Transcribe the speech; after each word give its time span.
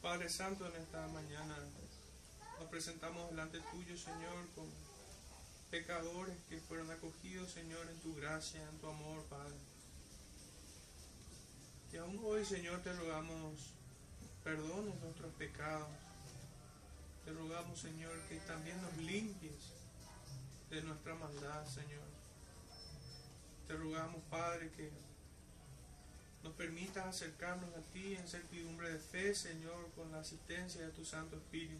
Padre 0.00 0.30
Santo, 0.30 0.66
en 0.66 0.80
esta 0.80 1.06
mañana 1.08 1.54
nos 2.58 2.68
presentamos 2.70 3.28
delante 3.28 3.60
tuyo, 3.70 3.96
Señor, 3.98 4.48
con 4.54 4.64
pecadores 5.70 6.34
que 6.48 6.58
fueron 6.58 6.90
acogidos, 6.90 7.50
Señor, 7.52 7.86
en 7.90 8.00
tu 8.00 8.14
gracia, 8.14 8.62
en 8.62 8.78
tu 8.78 8.88
amor, 8.88 9.22
Padre. 9.24 9.54
Y 11.92 11.98
aún 11.98 12.18
hoy, 12.24 12.44
Señor, 12.44 12.80
te 12.82 12.92
rogamos 12.94 13.74
perdones 14.42 14.98
nuestros 15.00 15.34
pecados. 15.34 15.88
Te 17.26 17.32
rogamos, 17.32 17.78
Señor, 17.78 18.18
que 18.28 18.36
también 18.40 18.80
nos 18.80 18.96
limpies 18.96 19.74
de 20.70 20.82
nuestra 20.82 21.14
maldad, 21.14 21.66
Señor. 21.66 22.17
Te 23.68 23.76
rogamos, 23.76 24.22
Padre, 24.30 24.70
que 24.70 24.90
nos 26.42 26.54
permitas 26.54 27.04
acercarnos 27.04 27.68
a 27.76 27.82
ti 27.92 28.14
en 28.14 28.26
certidumbre 28.26 28.90
de 28.90 28.98
fe, 28.98 29.34
Señor, 29.34 29.90
con 29.94 30.10
la 30.10 30.20
asistencia 30.20 30.80
de 30.80 30.90
tu 30.92 31.04
Santo 31.04 31.36
Espíritu. 31.36 31.76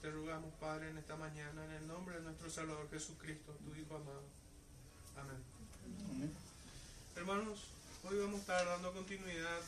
Te 0.00 0.10
rogamos, 0.10 0.50
Padre, 0.54 0.88
en 0.88 0.96
esta 0.96 1.16
mañana, 1.16 1.62
en 1.66 1.72
el 1.72 1.86
nombre 1.86 2.14
de 2.16 2.22
nuestro 2.22 2.48
Salvador 2.48 2.88
Jesucristo, 2.90 3.52
tu 3.66 3.74
Hijo 3.78 3.96
amado. 3.96 4.22
Amén. 5.18 6.32
Hermanos, 7.14 7.68
hoy 8.02 8.18
vamos 8.20 8.36
a 8.36 8.40
estar 8.40 8.64
dando 8.64 8.94
continuidad 8.94 9.60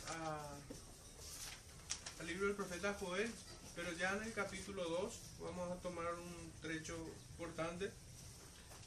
al 2.19 2.27
libro 2.27 2.47
del 2.47 2.57
profeta 2.57 2.95
Joel, 2.99 3.31
pero 3.75 3.93
ya 3.93 4.17
en 4.17 4.23
el 4.23 4.33
capítulo 4.33 4.89
2 4.89 5.21
vamos 5.41 5.71
a 5.71 5.83
tomar 5.83 6.15
un 6.15 6.51
trecho 6.63 6.97
importante 7.33 7.93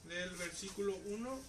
del 0.05 0.29
versículo 0.35 0.95
1 1.05 1.39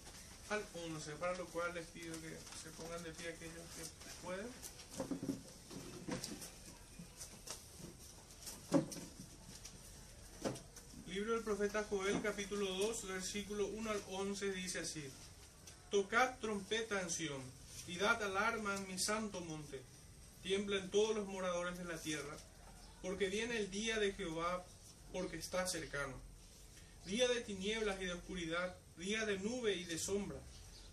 al 0.50 0.64
11, 0.74 1.12
para 1.12 1.36
lo 1.36 1.46
cual 1.46 1.72
les 1.74 1.86
pido 1.86 2.12
que 2.20 2.36
se 2.62 2.70
pongan 2.70 3.02
de 3.02 3.12
pie 3.12 3.28
aquellos 3.28 3.64
que 3.76 3.84
pueden. 4.24 4.46
Libro 11.06 11.32
del 11.34 11.42
profeta 11.42 11.84
Joel, 11.90 12.20
capítulo 12.22 12.66
2, 12.66 13.08
versículo 13.08 13.66
1 13.66 13.90
al 13.90 14.02
11, 14.10 14.52
dice 14.52 14.80
así: 14.80 15.04
Tocad 15.90 16.38
trompeta 16.38 17.00
en 17.00 17.10
Sión, 17.10 17.42
y 17.86 17.96
dad 17.96 18.22
alarma 18.22 18.76
en 18.76 18.86
mi 18.86 18.98
santo 18.98 19.40
monte. 19.40 19.82
Tiemblen 20.42 20.90
todos 20.90 21.16
los 21.16 21.26
moradores 21.26 21.76
de 21.78 21.84
la 21.84 21.98
tierra, 21.98 22.36
porque 23.02 23.28
viene 23.28 23.56
el 23.56 23.70
día 23.70 23.98
de 23.98 24.12
Jehová, 24.12 24.64
porque 25.12 25.36
está 25.36 25.66
cercano. 25.66 26.29
Día 27.10 27.26
de 27.26 27.40
tinieblas 27.40 28.00
y 28.00 28.04
de 28.04 28.12
oscuridad, 28.12 28.76
día 28.96 29.26
de 29.26 29.36
nube 29.40 29.74
y 29.74 29.82
de 29.82 29.98
sombra. 29.98 30.38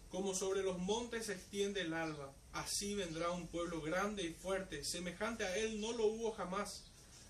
Como 0.09 0.33
sobre 0.33 0.63
los 0.63 0.79
montes 0.79 1.27
se 1.27 1.33
extiende 1.33 1.81
el 1.81 1.93
alba, 1.93 2.33
así 2.53 2.95
vendrá 2.95 3.29
un 3.29 3.45
pueblo 3.45 3.83
grande 3.83 4.23
y 4.23 4.33
fuerte, 4.33 4.83
semejante 4.83 5.45
a 5.45 5.55
él 5.57 5.79
no 5.79 5.91
lo 5.91 6.07
hubo 6.07 6.31
jamás, 6.31 6.85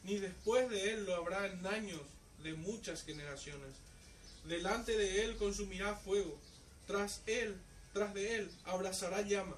ni 0.05 0.19
después 0.19 0.69
de 0.69 0.93
él 0.93 1.05
lo 1.05 1.15
habrá 1.15 1.47
en 1.47 1.67
años 1.67 1.99
de 2.43 2.53
muchas 2.53 3.03
generaciones. 3.03 3.75
Delante 4.45 4.97
de 4.97 5.25
él 5.25 5.35
consumirá 5.35 5.93
fuego, 5.97 6.39
tras 6.85 7.23
él, 7.25 7.57
tras 7.91 8.13
de 8.13 8.37
él 8.37 8.51
abrazará 8.63 9.21
llama. 9.21 9.57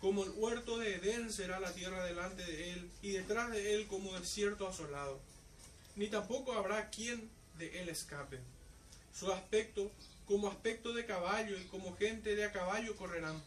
Como 0.00 0.24
el 0.24 0.30
huerto 0.30 0.76
de 0.78 0.96
Edén 0.96 1.32
será 1.32 1.60
la 1.60 1.72
tierra 1.72 2.04
delante 2.04 2.44
de 2.44 2.72
él, 2.72 2.90
y 3.00 3.12
detrás 3.12 3.52
de 3.52 3.74
él 3.74 3.86
como 3.86 4.18
desierto 4.18 4.66
asolado. 4.66 5.20
Ni 5.94 6.08
tampoco 6.08 6.52
habrá 6.52 6.90
quien 6.90 7.30
de 7.58 7.80
él 7.80 7.90
escape. 7.90 8.40
Su 9.18 9.32
aspecto 9.32 9.90
como 10.26 10.48
aspecto 10.48 10.92
de 10.92 11.06
caballo, 11.06 11.56
y 11.58 11.64
como 11.68 11.96
gente 11.96 12.36
de 12.36 12.44
a 12.44 12.52
caballo 12.52 12.96
correrán. 12.96 13.42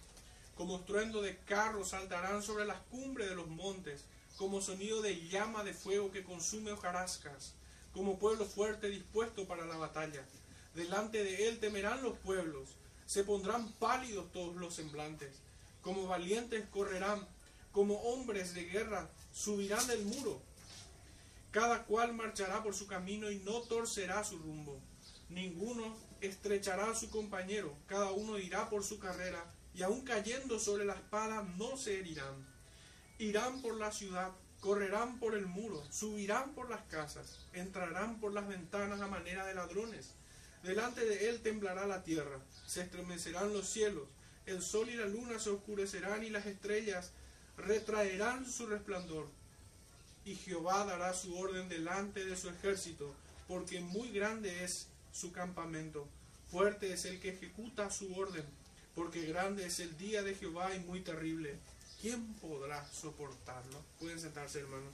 Como 0.55 0.77
estruendo 0.77 1.21
de 1.21 1.37
carros 1.37 1.89
saltarán 1.89 2.41
sobre 2.41 2.65
las 2.65 2.79
cumbres 2.89 3.29
de 3.29 3.35
los 3.35 3.47
montes, 3.47 4.05
como 4.37 4.61
sonido 4.61 5.03
de 5.03 5.27
llama 5.27 5.63
de 5.63 5.75
fuego 5.75 6.11
que 6.11 6.23
consume 6.23 6.71
hojarascas, 6.71 7.53
como 7.93 8.17
pueblo 8.17 8.45
fuerte 8.45 8.89
dispuesto 8.89 9.47
para 9.47 9.65
la 9.65 9.77
batalla. 9.77 10.25
Delante 10.73 11.23
de 11.23 11.49
él 11.49 11.59
temerán 11.59 12.01
los 12.01 12.17
pueblos, 12.17 12.69
se 13.05 13.23
pondrán 13.23 13.71
pálidos 13.73 14.31
todos 14.31 14.55
los 14.55 14.73
semblantes, 14.73 15.35
como 15.81 16.07
valientes 16.07 16.65
correrán, 16.69 17.27
como 17.71 17.95
hombres 18.01 18.55
de 18.55 18.65
guerra 18.65 19.07
subirán 19.33 19.85
del 19.85 20.03
muro. 20.05 20.41
Cada 21.51 21.83
cual 21.83 22.13
marchará 22.13 22.63
por 22.63 22.73
su 22.73 22.87
camino 22.87 23.29
y 23.29 23.37
no 23.37 23.61
torcerá 23.61 24.23
su 24.23 24.39
rumbo. 24.39 24.79
Ninguno 25.29 25.95
estrechará 26.21 26.91
a 26.91 26.95
su 26.95 27.09
compañero, 27.09 27.75
cada 27.87 28.11
uno 28.11 28.37
irá 28.39 28.69
por 28.69 28.83
su 28.83 28.99
carrera, 28.99 29.45
y 29.73 29.83
aun 29.83 30.01
cayendo 30.01 30.59
sobre 30.59 30.85
la 30.85 30.95
espada 30.95 31.43
no 31.57 31.77
se 31.77 31.99
herirán. 31.99 32.47
Irán 33.19 33.61
por 33.61 33.75
la 33.75 33.91
ciudad, 33.91 34.31
correrán 34.59 35.19
por 35.19 35.35
el 35.35 35.45
muro, 35.45 35.83
subirán 35.91 36.53
por 36.53 36.69
las 36.69 36.81
casas, 36.85 37.45
entrarán 37.53 38.19
por 38.19 38.33
las 38.33 38.47
ventanas 38.47 39.01
a 39.01 39.07
manera 39.07 39.45
de 39.45 39.53
ladrones. 39.53 40.11
Delante 40.63 41.05
de 41.05 41.29
él 41.29 41.41
temblará 41.41 41.85
la 41.87 42.03
tierra, 42.03 42.39
se 42.65 42.81
estremecerán 42.81 43.53
los 43.53 43.69
cielos, 43.69 44.07
el 44.45 44.61
sol 44.61 44.89
y 44.89 44.95
la 44.95 45.05
luna 45.05 45.39
se 45.39 45.51
oscurecerán 45.51 46.23
y 46.23 46.29
las 46.29 46.45
estrellas 46.45 47.11
retraerán 47.55 48.49
su 48.49 48.65
resplandor. 48.65 49.27
Y 50.25 50.35
Jehová 50.35 50.85
dará 50.85 51.13
su 51.13 51.37
orden 51.37 51.69
delante 51.69 52.25
de 52.25 52.35
su 52.35 52.49
ejército, 52.49 53.13
porque 53.47 53.79
muy 53.79 54.11
grande 54.11 54.63
es 54.63 54.87
su 55.11 55.31
campamento. 55.31 56.07
Fuerte 56.51 56.93
es 56.93 57.05
el 57.05 57.19
que 57.19 57.29
ejecuta 57.29 57.89
su 57.89 58.13
orden, 58.15 58.45
porque 58.95 59.25
grande 59.25 59.65
es 59.65 59.79
el 59.79 59.97
día 59.97 60.23
de 60.23 60.35
Jehová 60.35 60.73
y 60.75 60.79
muy 60.79 61.01
terrible. 61.01 61.59
¿Quién 62.01 62.33
podrá 62.35 62.85
soportarlo? 62.91 63.83
Pueden 63.99 64.19
sentarse, 64.19 64.59
hermanos. 64.59 64.93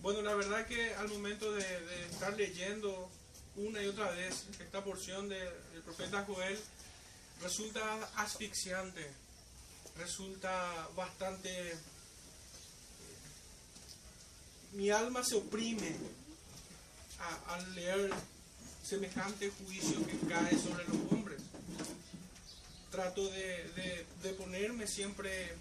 Bueno, 0.00 0.22
la 0.22 0.34
verdad 0.34 0.66
que 0.66 0.94
al 0.94 1.08
momento 1.08 1.52
de, 1.52 1.62
de 1.62 2.06
estar 2.06 2.34
leyendo 2.36 3.10
una 3.56 3.82
y 3.82 3.86
otra 3.86 4.10
vez 4.10 4.46
esta 4.58 4.82
porción 4.82 5.28
de, 5.28 5.38
del 5.72 5.82
profeta 5.82 6.24
Joel, 6.24 6.58
resulta 7.42 7.82
asfixiante, 8.16 9.06
resulta 9.96 10.88
bastante... 10.96 11.76
Mi 14.72 14.90
alma 14.90 15.24
se 15.24 15.34
oprime 15.36 15.96
al 17.48 17.74
leer 17.74 18.10
semejante 18.84 19.50
juicio 19.50 20.06
que 20.06 20.16
cae 20.28 20.56
sobre 20.58 20.84
los 20.84 21.12
hombres. 21.12 21.40
Trato 22.90 23.24
de, 23.30 24.06
de- 24.22 24.30
ponerme 24.34 24.86
siempre 24.86 25.54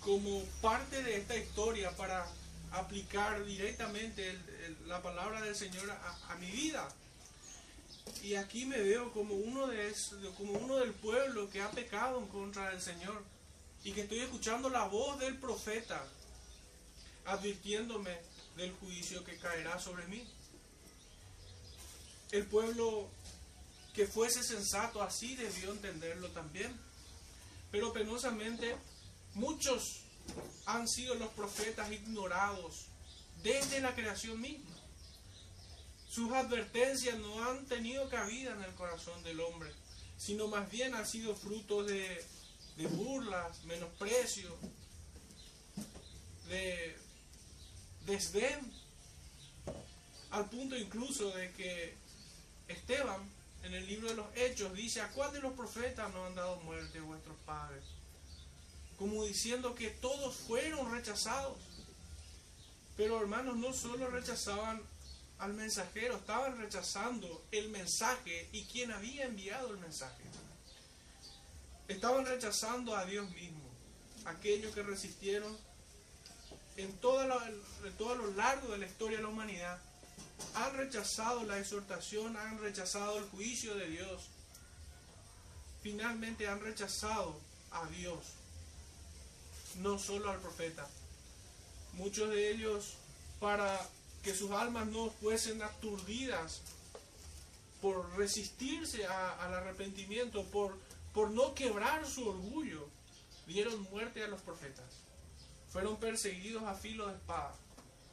como 0.00 0.42
parte 0.60 1.02
de 1.02 1.16
esta 1.16 1.36
historia 1.36 1.90
para 1.96 2.26
aplicar 2.72 3.44
directamente 3.44 4.38
la 4.86 5.02
palabra 5.02 5.40
del 5.40 5.56
Señor 5.56 5.90
a 5.90 6.34
mi 6.36 6.50
vida. 6.50 6.86
Y 8.22 8.36
aquí 8.36 8.64
me 8.66 8.78
veo 8.80 9.12
como 9.12 9.34
uno, 9.34 9.66
de, 9.66 9.88
es- 9.88 10.14
como 10.36 10.52
uno 10.52 10.76
del 10.76 10.92
pueblo 10.92 11.50
que 11.50 11.60
ha 11.60 11.70
pecado 11.70 12.18
en 12.20 12.28
contra 12.28 12.70
del 12.70 12.80
Señor 12.80 13.22
y 13.84 13.92
que 13.92 14.02
estoy 14.02 14.20
escuchando 14.20 14.70
la 14.70 14.86
voz 14.86 15.18
del 15.18 15.36
profeta 15.38 16.04
advirtiéndome 17.24 18.16
del 18.56 18.72
juicio 18.74 19.24
que 19.24 19.36
caerá 19.38 19.78
sobre 19.80 20.06
mí. 20.06 20.24
El 22.30 22.46
pueblo 22.46 23.08
que 23.94 24.06
fuese 24.06 24.42
sensato 24.42 25.02
así 25.02 25.34
debió 25.36 25.72
entenderlo 25.72 26.28
también. 26.30 26.74
Pero 27.70 27.92
penosamente 27.92 28.76
muchos 29.34 30.00
han 30.66 30.86
sido 30.88 31.14
los 31.16 31.30
profetas 31.30 31.90
ignorados 31.90 32.86
desde 33.42 33.80
la 33.80 33.94
creación 33.94 34.40
misma. 34.40 34.71
Sus 36.12 36.30
advertencias 36.30 37.18
no 37.20 37.42
han 37.42 37.64
tenido 37.64 38.06
cabida 38.10 38.52
en 38.52 38.62
el 38.62 38.74
corazón 38.74 39.22
del 39.22 39.40
hombre, 39.40 39.72
sino 40.18 40.46
más 40.46 40.70
bien 40.70 40.94
han 40.94 41.06
sido 41.06 41.34
fruto 41.34 41.84
de, 41.84 42.22
burlas, 42.90 43.64
menosprecio, 43.64 44.54
de 46.48 46.98
desdén, 48.04 48.60
al 50.32 50.50
punto 50.50 50.76
incluso 50.76 51.30
de 51.30 51.50
que 51.52 51.94
Esteban 52.68 53.26
en 53.62 53.72
el 53.72 53.86
libro 53.86 54.10
de 54.10 54.16
los 54.16 54.26
Hechos 54.36 54.74
dice, 54.74 55.00
¿a 55.00 55.08
cuál 55.12 55.32
de 55.32 55.40
los 55.40 55.54
profetas 55.54 56.12
no 56.12 56.26
han 56.26 56.34
dado 56.34 56.60
muerte 56.60 57.00
vuestros 57.00 57.38
padres? 57.46 57.84
Como 58.98 59.24
diciendo 59.24 59.74
que 59.74 59.88
todos 59.88 60.36
fueron 60.36 60.92
rechazados. 60.92 61.56
Pero 62.98 63.18
hermanos, 63.18 63.56
no 63.56 63.72
solo 63.72 64.10
rechazaban 64.10 64.91
al 65.42 65.54
mensajero, 65.54 66.14
estaban 66.14 66.56
rechazando 66.56 67.44
el 67.50 67.68
mensaje 67.70 68.48
y 68.52 68.64
quien 68.66 68.92
había 68.92 69.24
enviado 69.24 69.72
el 69.72 69.78
mensaje. 69.78 70.22
Estaban 71.88 72.24
rechazando 72.24 72.96
a 72.96 73.04
Dios 73.04 73.28
mismo, 73.32 73.68
aquellos 74.24 74.72
que 74.72 74.84
resistieron 74.84 75.58
en, 76.76 76.92
todos 76.98 77.26
los 77.26 78.36
largo 78.36 78.68
de 78.68 78.78
la 78.78 78.86
historia 78.86 79.16
de 79.18 79.24
la 79.24 79.30
humanidad 79.30 79.80
han 80.54 80.76
rechazado 80.76 81.42
la 81.42 81.58
exhortación, 81.58 82.36
han 82.36 82.60
rechazado 82.60 83.18
el 83.18 83.24
juicio 83.24 83.74
de 83.74 83.88
Dios. 83.88 84.28
Finalmente 85.82 86.46
han 86.46 86.60
rechazado 86.60 87.36
a 87.72 87.84
Dios, 87.88 88.20
no 89.78 89.98
solo 89.98 90.30
al 90.30 90.38
profeta. 90.38 90.88
Muchos 91.94 92.30
de 92.30 92.52
ellos, 92.52 92.94
para 93.40 93.90
que 94.22 94.34
sus 94.34 94.50
almas 94.52 94.86
no 94.86 95.10
fuesen 95.10 95.62
aturdidas 95.62 96.62
por 97.80 98.16
resistirse 98.16 99.04
al 99.06 99.54
arrepentimiento, 99.54 100.44
por, 100.44 100.78
por 101.12 101.30
no 101.30 101.54
quebrar 101.54 102.06
su 102.06 102.28
orgullo, 102.28 102.88
dieron 103.46 103.82
muerte 103.90 104.22
a 104.22 104.28
los 104.28 104.40
profetas. 104.40 104.84
Fueron 105.68 105.96
perseguidos 105.96 106.62
a 106.62 106.74
filo 106.74 107.08
de 107.08 107.14
espada. 107.14 107.54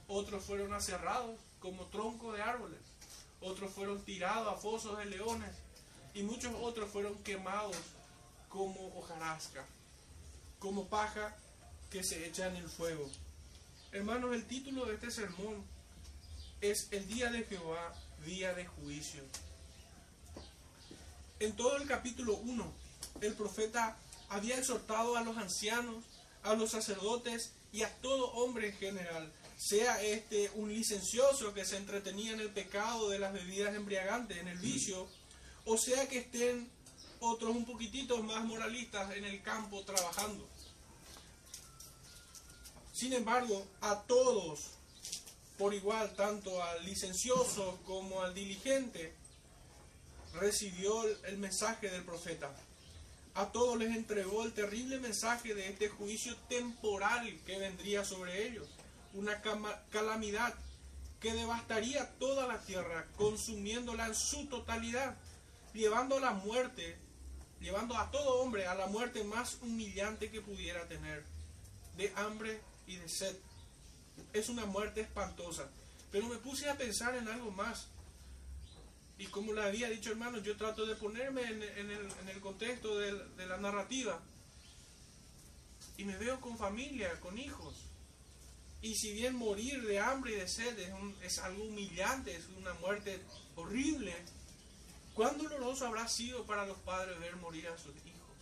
Otros 0.07 0.43
fueron 0.43 0.73
aserrados 0.73 1.39
como 1.59 1.85
troncos 1.85 2.35
de 2.35 2.41
árboles. 2.41 2.79
Otros 3.41 3.71
fueron 3.71 4.03
tirados 4.03 4.47
a 4.47 4.57
fosos 4.57 4.97
de 4.97 5.05
leones. 5.05 5.51
Y 6.15 6.23
muchos 6.23 6.53
otros 6.61 6.89
fueron 6.89 7.15
quemados 7.19 7.77
como 8.49 8.87
hojarasca, 8.97 9.63
como 10.57 10.87
paja 10.87 11.37
que 11.91 12.03
se 12.03 12.25
echa 12.25 12.47
en 12.47 12.55
el 12.55 12.67
fuego. 12.67 13.07
Hermanos, 13.91 14.33
el 14.33 14.45
título 14.45 14.85
de 14.85 14.95
este 14.95 15.11
sermón 15.11 15.63
es 16.61 16.87
El 16.91 17.07
día 17.07 17.31
de 17.31 17.43
Jehová, 17.43 17.93
día 18.25 18.53
de 18.53 18.65
juicio. 18.65 19.21
En 21.39 21.55
todo 21.55 21.77
el 21.77 21.87
capítulo 21.87 22.35
1, 22.35 22.73
el 23.21 23.33
profeta 23.33 23.97
había 24.27 24.57
exhortado 24.57 25.15
a 25.15 25.23
los 25.23 25.37
ancianos, 25.37 26.03
a 26.43 26.53
los 26.55 26.71
sacerdotes 26.71 27.53
y 27.71 27.83
a 27.83 27.95
todo 28.01 28.31
hombre 28.33 28.69
en 28.69 28.75
general, 28.75 29.31
sea 29.57 30.01
este 30.01 30.51
un 30.55 30.73
licencioso 30.73 31.53
que 31.53 31.65
se 31.65 31.77
entretenía 31.77 32.33
en 32.33 32.41
el 32.41 32.49
pecado 32.49 33.09
de 33.09 33.19
las 33.19 33.33
bebidas 33.33 33.75
embriagantes, 33.75 34.37
en 34.37 34.47
el 34.49 34.57
vicio, 34.57 35.07
o 35.65 35.77
sea 35.77 36.07
que 36.09 36.19
estén 36.19 36.69
otros 37.21 37.55
un 37.55 37.65
poquitito 37.65 38.21
más 38.23 38.43
moralistas 38.43 39.15
en 39.15 39.23
el 39.25 39.41
campo 39.41 39.83
trabajando. 39.83 40.47
Sin 42.93 43.13
embargo, 43.13 43.65
a 43.81 44.01
todos 44.03 44.78
por 45.59 45.73
igual, 45.73 46.15
tanto 46.15 46.63
al 46.63 46.85
licencioso 46.85 47.77
como 47.85 48.23
al 48.23 48.33
diligente, 48.33 49.13
recibió 50.39 51.03
el 51.25 51.37
mensaje 51.37 51.89
del 51.89 52.05
profeta. 52.05 52.49
A 53.35 53.51
todos 53.51 53.77
les 53.77 53.93
entregó 53.93 54.45
el 54.45 54.53
terrible 54.53 54.99
mensaje 54.99 55.53
de 55.53 55.67
este 55.67 55.89
juicio 55.89 56.33
temporal 56.47 57.37
que 57.45 57.59
vendría 57.59 58.05
sobre 58.05 58.47
ellos. 58.47 58.69
Una 59.13 59.41
calamidad 59.89 60.55
que 61.19 61.33
devastaría 61.33 62.09
toda 62.19 62.47
la 62.47 62.61
tierra, 62.61 63.05
consumiéndola 63.17 64.07
en 64.07 64.15
su 64.15 64.45
totalidad, 64.47 65.17
llevando 65.73 66.17
a 66.17 66.21
la 66.21 66.31
muerte, 66.31 66.95
llevando 67.59 67.97
a 67.97 68.09
todo 68.11 68.39
hombre 68.39 68.65
a 68.65 68.75
la 68.75 68.87
muerte 68.87 69.25
más 69.25 69.57
humillante 69.61 70.31
que 70.31 70.39
pudiera 70.39 70.87
tener, 70.87 71.25
de 71.97 72.13
hambre 72.15 72.61
y 72.87 72.95
de 72.95 73.09
sed. 73.09 73.35
Es 74.33 74.49
una 74.49 74.65
muerte 74.65 75.01
espantosa. 75.01 75.69
Pero 76.11 76.27
me 76.27 76.37
puse 76.37 76.69
a 76.69 76.77
pensar 76.77 77.15
en 77.15 77.27
algo 77.27 77.51
más. 77.51 77.87
Y 79.17 79.25
como 79.27 79.53
le 79.53 79.61
había 79.61 79.89
dicho 79.89 80.11
hermano, 80.11 80.39
yo 80.39 80.55
trato 80.55 80.85
de 80.85 80.95
ponerme 80.95 81.43
en, 81.43 81.61
el, 81.61 82.39
contexto 82.39 82.97
de, 82.97 83.47
la 83.47 83.57
narrativa. 83.57 84.19
Y 85.97 86.05
me 86.05 86.17
veo 86.17 86.39
con 86.39 86.57
familia, 86.57 87.19
con 87.19 87.37
hijos. 87.37 87.75
Y 88.81 88.95
si 88.95 89.11
bien 89.11 89.35
morir 89.35 89.85
de 89.85 89.99
hambre 89.99 90.31
y 90.31 90.35
de 90.35 90.47
sed 90.47 90.79
es, 90.79 90.93
es 91.21 91.39
algo 91.39 91.65
humillante, 91.65 92.33
es 92.33 92.45
una 92.57 92.73
muerte 92.75 93.21
horrible, 93.57 94.15
¿cuán 95.13 95.37
doloroso 95.37 95.85
habrá 95.85 96.07
sido 96.07 96.45
para 96.45 96.65
los 96.65 96.77
padres 96.79 97.19
ver 97.19 97.35
morir 97.35 97.67
a 97.67 97.77
sus 97.77 97.93
hijos 98.05 98.37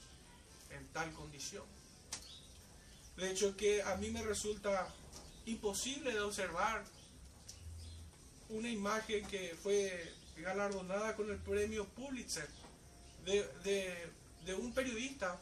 en 0.70 0.86
tal 0.90 1.12
condición? 1.14 1.66
De 3.16 3.32
hecho 3.32 3.58
que 3.58 3.82
a 3.82 3.96
mí 3.96 4.12
me 4.12 4.22
resulta 4.22 4.88
imposible 5.48 6.14
de 6.14 6.20
observar 6.20 6.84
una 8.50 8.70
imagen 8.70 9.26
que 9.28 9.56
fue 9.62 10.14
galardonada 10.38 11.16
con 11.16 11.30
el 11.30 11.38
premio 11.38 11.86
Pulitzer 11.86 12.48
de, 13.26 14.56
un 14.60 14.74
periodista 14.74 15.42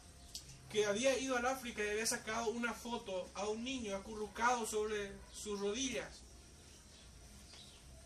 que 0.70 0.86
había 0.86 1.16
ido 1.18 1.36
al 1.36 1.46
África 1.46 1.84
y 1.84 1.88
había 1.88 2.06
sacado 2.06 2.50
una 2.50 2.72
foto 2.72 3.30
a 3.34 3.48
un 3.48 3.62
niño 3.62 3.94
acurrucado 3.94 4.66
sobre 4.66 5.12
sus 5.32 5.60
rodillas, 5.60 6.20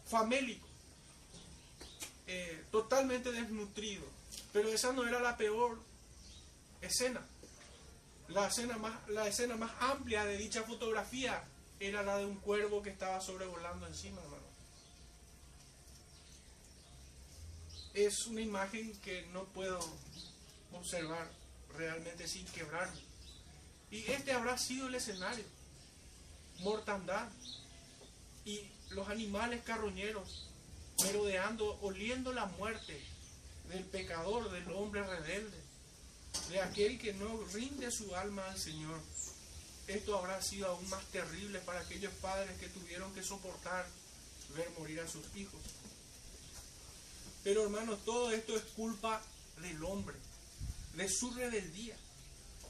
famélico, 0.06 0.66
eh, 2.26 2.64
totalmente 2.70 3.32
desnutrido. 3.32 4.04
Pero 4.52 4.68
esa 4.68 4.92
no 4.92 5.06
era 5.06 5.20
la 5.20 5.38
peor 5.38 5.78
escena. 6.82 7.26
La 8.28 8.46
escena, 8.48 8.76
más, 8.76 9.08
la 9.08 9.26
escena 9.26 9.56
más 9.56 9.72
amplia 9.80 10.24
de 10.24 10.36
dicha 10.36 10.62
fotografía 10.62 11.42
era 11.80 12.02
la 12.02 12.18
de 12.18 12.26
un 12.26 12.36
cuervo 12.36 12.82
que 12.82 12.90
estaba 12.90 13.20
sobrevolando 13.20 13.86
encima, 13.86 14.20
hermano. 14.20 14.50
es 17.94 18.26
una 18.26 18.40
imagen 18.40 18.92
que 19.00 19.26
no 19.32 19.44
puedo 19.46 19.78
observar 20.72 21.28
realmente 21.76 22.28
sin 22.28 22.46
quebrarme. 22.46 23.00
Y 23.90 24.10
este 24.10 24.32
habrá 24.32 24.56
sido 24.58 24.88
el 24.88 24.94
escenario. 24.94 25.44
Mortandad. 26.60 27.28
Y 28.44 28.70
los 28.90 29.08
animales 29.08 29.62
carroñeros 29.64 30.48
merodeando, 31.02 31.78
oliendo 31.82 32.32
la 32.32 32.46
muerte 32.46 33.00
del 33.68 33.84
pecador, 33.84 34.50
del 34.50 34.70
hombre 34.72 35.02
rebelde, 35.02 35.58
de 36.48 36.60
aquel 36.60 36.98
que 36.98 37.12
no 37.14 37.44
rinde 37.52 37.90
su 37.90 38.14
alma 38.14 38.46
al 38.50 38.58
Señor. 38.58 39.00
Esto 39.90 40.16
habrá 40.16 40.40
sido 40.40 40.68
aún 40.68 40.88
más 40.88 41.04
terrible 41.06 41.58
para 41.58 41.80
aquellos 41.80 42.12
padres 42.22 42.56
que 42.60 42.68
tuvieron 42.68 43.12
que 43.12 43.24
soportar 43.24 43.84
ver 44.56 44.70
morir 44.78 45.00
a 45.00 45.08
sus 45.08 45.24
hijos. 45.34 45.60
Pero 47.42 47.64
hermanos, 47.64 47.98
todo 48.04 48.30
esto 48.30 48.56
es 48.56 48.62
culpa 48.76 49.20
del 49.60 49.82
hombre, 49.82 50.16
de 50.94 51.08
su 51.08 51.32
rebeldía. 51.32 51.96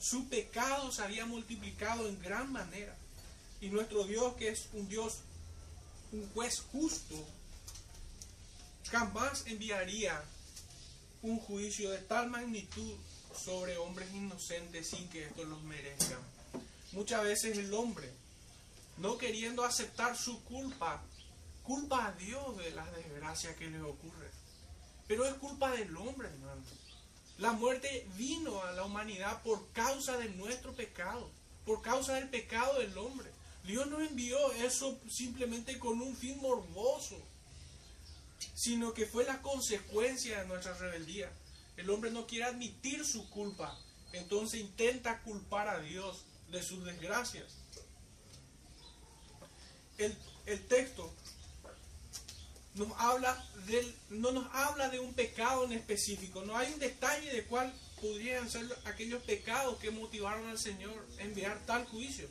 Su 0.01 0.31
pecado 0.31 0.91
se 0.93 1.03
había 1.03 1.27
multiplicado 1.27 2.09
en 2.09 2.19
gran 2.23 2.51
manera. 2.53 2.97
Y 3.61 3.69
nuestro 3.69 4.05
Dios, 4.05 4.35
que 4.37 4.49
es 4.49 4.71
un 4.73 4.89
Dios, 4.89 5.19
un 6.13 6.27
juez 6.31 6.63
justo, 6.73 7.23
jamás 8.91 9.45
enviaría 9.47 10.25
un 11.21 11.39
juicio 11.39 11.91
de 11.91 11.99
tal 11.99 12.31
magnitud 12.31 12.95
sobre 13.37 13.77
hombres 13.77 14.11
inocentes 14.15 14.89
sin 14.89 15.07
que 15.11 15.27
esto 15.27 15.45
los 15.45 15.63
merezcan. 15.65 16.40
Muchas 16.93 17.23
veces 17.23 17.57
el 17.57 17.73
hombre, 17.73 18.13
no 18.97 19.17
queriendo 19.17 19.65
aceptar 19.65 20.17
su 20.17 20.43
culpa, 20.45 21.03
culpa 21.63 22.07
a 22.07 22.13
Dios 22.13 22.57
de 22.57 22.73
las 22.73 22.93
desgracias 22.97 23.55
que 23.57 23.71
le 23.71 23.81
ocurren. 23.81 24.31
Pero 25.07 25.25
es 25.25 25.35
culpa 25.35 25.71
del 25.71 25.97
hombre, 25.97 26.29
hermano. 26.29 26.63
La 27.39 27.53
muerte 27.53 28.09
vino 28.17 28.63
a 28.65 28.73
la 28.73 28.85
humanidad 28.85 29.43
por 29.43 29.71
causa 29.73 30.17
de 30.19 30.29
nuestro 30.31 30.75
pecado, 30.75 31.31
por 31.65 31.81
causa 31.81 32.15
del 32.15 32.29
pecado 32.29 32.81
del 32.81 32.97
hombre. 32.99 33.31
Dios 33.65 33.87
no 33.87 34.01
envió 34.01 34.53
eso 34.53 34.99
simplemente 35.09 35.79
con 35.79 36.01
un 36.01 36.17
fin 36.17 36.39
morboso, 36.41 37.17
sino 38.55 38.93
que 38.95 39.07
fue 39.07 39.25
la 39.25 39.41
consecuencia 39.43 40.41
de 40.41 40.49
nuestra 40.49 40.75
rebeldía. 40.75 41.31
El 41.77 41.89
hombre 41.89 42.11
no 42.11 42.27
quiere 42.27 42.45
admitir 42.45 43.07
su 43.07 43.31
culpa, 43.31 43.79
entonces 44.13 44.61
intenta 44.61 45.21
culpar 45.23 45.69
a 45.69 45.81
Dios 45.81 46.25
de 46.51 46.63
sus 46.63 46.85
desgracias. 46.85 47.47
El, 49.99 50.17
el 50.47 50.67
texto 50.67 51.13
nos 52.75 52.89
habla 52.99 53.45
del, 53.67 53.95
no 54.11 54.33
nos 54.33 54.47
habla 54.55 54.89
de 54.89 55.01
un 55.01 55.13
pecado 55.15 55.65
en 55.65 55.73
específico, 55.73 56.43
no 56.43 56.57
hay 56.57 56.73
un 56.73 56.79
detalle 56.79 57.33
de 57.33 57.45
cuál 57.45 57.73
podrían 58.01 58.49
ser 58.49 58.67
aquellos 58.85 59.23
pecados 59.23 59.79
que 59.79 59.91
motivaron 59.91 60.49
al 60.49 60.59
Señor 60.59 61.07
a 61.19 61.23
enviar 61.23 61.59
tal 61.67 61.85
juicio. 61.87 62.29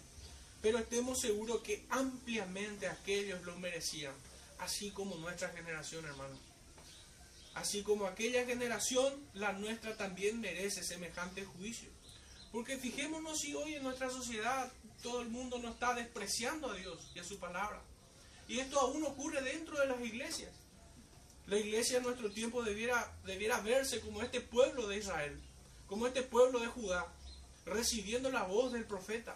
Pero 0.62 0.80
estemos 0.80 1.22
seguros 1.22 1.62
que 1.62 1.86
ampliamente 1.90 2.88
aquellos 2.88 3.42
lo 3.44 3.58
merecían, 3.58 4.14
así 4.58 4.92
como 4.92 5.16
nuestra 5.16 5.50
generación, 5.50 6.04
hermano. 6.06 6.38
Así 7.54 7.82
como 7.82 8.06
aquella 8.06 8.46
generación, 8.46 9.14
la 9.34 9.54
nuestra 9.54 9.96
también 9.96 10.40
merece 10.42 10.84
semejante 10.84 11.46
juicio. 11.46 11.90
Porque 12.52 12.78
fijémonos 12.78 13.40
si 13.40 13.54
hoy 13.54 13.76
en 13.76 13.84
nuestra 13.84 14.10
sociedad 14.10 14.72
todo 15.04 15.22
el 15.22 15.30
mundo 15.30 15.60
no 15.60 15.70
está 15.70 15.94
despreciando 15.94 16.70
a 16.70 16.76
Dios 16.76 17.12
y 17.14 17.20
a 17.20 17.24
su 17.24 17.40
palabra. 17.40 17.82
Y 18.48 18.60
esto 18.60 18.80
aún 18.80 19.04
ocurre 19.04 19.42
dentro 19.42 19.80
de 19.80 19.88
las 19.88 20.02
iglesias. 20.02 20.52
La 21.46 21.58
iglesia 21.58 21.98
en 21.98 22.04
nuestro 22.04 22.32
tiempo 22.32 22.64
debiera, 22.64 23.16
debiera 23.26 23.60
verse 23.62 24.02
como 24.02 24.22
este 24.22 24.42
pueblo 24.42 24.88
de 24.88 24.98
Israel, 24.98 25.40
como 25.88 26.08
este 26.08 26.24
pueblo 26.24 26.60
de 26.60 26.68
Judá, 26.68 27.08
recibiendo 27.66 28.30
la 28.32 28.44
voz 28.44 28.72
del 28.74 28.86
profeta. 28.86 29.36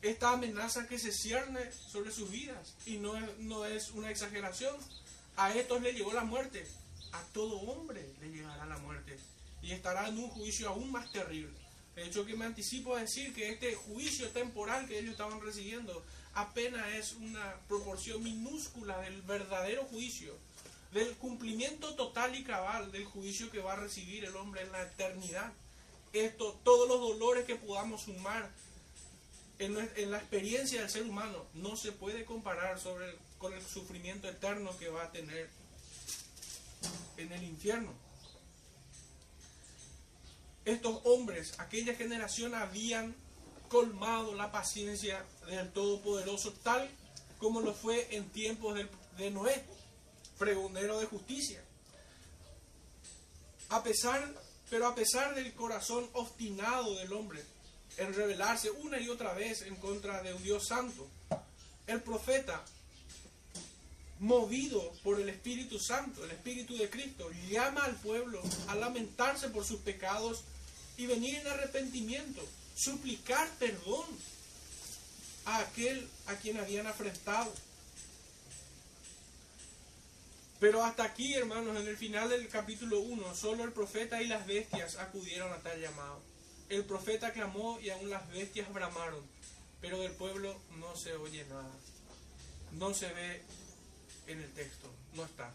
esta 0.00 0.30
amenaza 0.32 0.86
que 0.86 0.98
se 0.98 1.12
cierne 1.12 1.72
sobre 1.72 2.12
sus 2.12 2.30
vidas. 2.30 2.74
Y 2.86 2.98
no 2.98 3.16
es, 3.16 3.38
no 3.38 3.66
es 3.66 3.90
una 3.90 4.10
exageración. 4.10 4.76
A 5.36 5.52
estos 5.54 5.82
le 5.82 5.92
llegó 5.92 6.12
la 6.12 6.24
muerte. 6.24 6.66
A 7.12 7.22
todo 7.32 7.58
hombre 7.60 8.14
le 8.20 8.30
llegará 8.30 8.64
la 8.66 8.78
muerte. 8.78 9.18
Y 9.62 9.72
estará 9.72 10.08
en 10.08 10.18
un 10.18 10.28
juicio 10.30 10.68
aún 10.68 10.90
más 10.90 11.10
terrible. 11.10 11.58
De 11.94 12.04
hecho, 12.04 12.24
que 12.24 12.36
me 12.36 12.44
anticipo 12.44 12.94
a 12.94 13.00
decir 13.00 13.34
que 13.34 13.50
este 13.50 13.74
juicio 13.74 14.28
temporal 14.30 14.86
que 14.86 14.98
ellos 14.98 15.12
estaban 15.12 15.40
recibiendo 15.40 16.04
apenas 16.34 16.86
es 16.94 17.14
una 17.14 17.56
proporción 17.66 18.22
minúscula 18.22 19.00
del 19.00 19.20
verdadero 19.22 19.84
juicio, 19.84 20.32
del 20.92 21.16
cumplimiento 21.16 21.96
total 21.96 22.36
y 22.36 22.44
cabal 22.44 22.92
del 22.92 23.04
juicio 23.04 23.50
que 23.50 23.58
va 23.58 23.72
a 23.72 23.80
recibir 23.80 24.24
el 24.24 24.36
hombre 24.36 24.62
en 24.62 24.70
la 24.70 24.82
eternidad. 24.82 25.52
Esto, 26.12 26.58
todos 26.62 26.88
los 26.88 27.00
dolores 27.00 27.44
que 27.44 27.56
podamos 27.56 28.02
sumar 28.02 28.48
en, 29.58 30.10
la 30.10 30.18
experiencia 30.18 30.80
del 30.80 30.90
ser 30.90 31.02
humano 31.02 31.46
no 31.54 31.76
se 31.76 31.92
puede 31.92 32.24
comparar 32.24 32.78
sobre 32.78 33.16
con 33.38 33.52
el 33.52 33.62
sufrimiento 33.62 34.28
eterno 34.28 34.76
que 34.78 34.88
va 34.88 35.04
a 35.04 35.12
tener 35.12 35.50
en 37.16 37.32
el 37.32 37.42
infierno. 37.42 37.92
Estos 40.68 41.00
hombres, 41.04 41.54
aquella 41.60 41.94
generación 41.94 42.54
habían 42.54 43.14
colmado 43.70 44.34
la 44.34 44.52
paciencia 44.52 45.24
del 45.46 45.72
Todopoderoso, 45.72 46.52
tal 46.62 46.90
como 47.38 47.62
lo 47.62 47.72
fue 47.72 48.06
en 48.14 48.28
tiempos 48.28 48.78
de, 49.16 49.30
Noé, 49.30 49.64
pregonero 50.38 51.00
de 51.00 51.06
justicia. 51.06 51.64
A 53.70 53.82
pesar, 53.82 54.22
pero 54.68 54.86
a 54.86 54.94
pesar 54.94 55.34
del 55.34 55.54
corazón 55.54 56.06
obstinado 56.12 56.96
del 56.96 57.14
hombre 57.14 57.42
en 57.96 58.12
rebelarse 58.12 58.70
una 58.70 59.00
y 59.00 59.08
otra 59.08 59.32
vez 59.32 59.62
en 59.62 59.76
contra 59.76 60.22
de 60.22 60.34
un 60.34 60.42
Dios 60.42 60.66
santo, 60.66 61.08
el 61.86 62.02
profeta, 62.02 62.62
movido 64.18 64.92
por 65.02 65.18
el 65.18 65.30
Espíritu 65.30 65.78
Santo, 65.78 66.26
el 66.26 66.32
Espíritu 66.32 66.76
de 66.76 66.90
Cristo, 66.90 67.30
llama 67.48 67.86
al 67.86 67.94
pueblo 67.94 68.42
a 68.66 68.74
lamentarse 68.74 69.48
por 69.48 69.64
sus 69.64 69.80
pecados 69.80 70.44
y 70.98 71.06
venir 71.06 71.36
en 71.36 71.46
arrepentimiento 71.46 72.46
suplicar 72.76 73.48
perdón 73.58 74.04
a 75.46 75.60
aquel 75.60 76.06
a 76.26 76.34
quien 76.34 76.58
habían 76.58 76.86
afrentado. 76.86 77.50
Pero 80.60 80.82
hasta 80.84 81.04
aquí, 81.04 81.34
hermanos, 81.34 81.80
en 81.80 81.86
el 81.86 81.96
final 81.96 82.28
del 82.28 82.48
capítulo 82.48 82.98
1, 82.98 83.34
solo 83.36 83.62
el 83.62 83.72
profeta 83.72 84.20
y 84.20 84.26
las 84.26 84.44
bestias 84.46 84.96
acudieron 84.96 85.52
a 85.52 85.58
tal 85.58 85.80
llamado. 85.80 86.20
El 86.68 86.84
profeta 86.84 87.32
clamó 87.32 87.78
y 87.80 87.90
aún 87.90 88.10
las 88.10 88.28
bestias 88.30 88.70
bramaron, 88.72 89.24
pero 89.80 90.00
del 90.00 90.12
pueblo 90.12 90.60
no 90.78 90.96
se 90.96 91.14
oye 91.14 91.44
nada. 91.46 91.70
No 92.72 92.92
se 92.92 93.12
ve 93.12 93.42
en 94.26 94.40
el 94.40 94.52
texto, 94.52 94.90
no 95.14 95.24
está. 95.24 95.54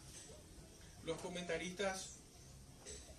Los 1.05 1.19
comentaristas 1.19 2.11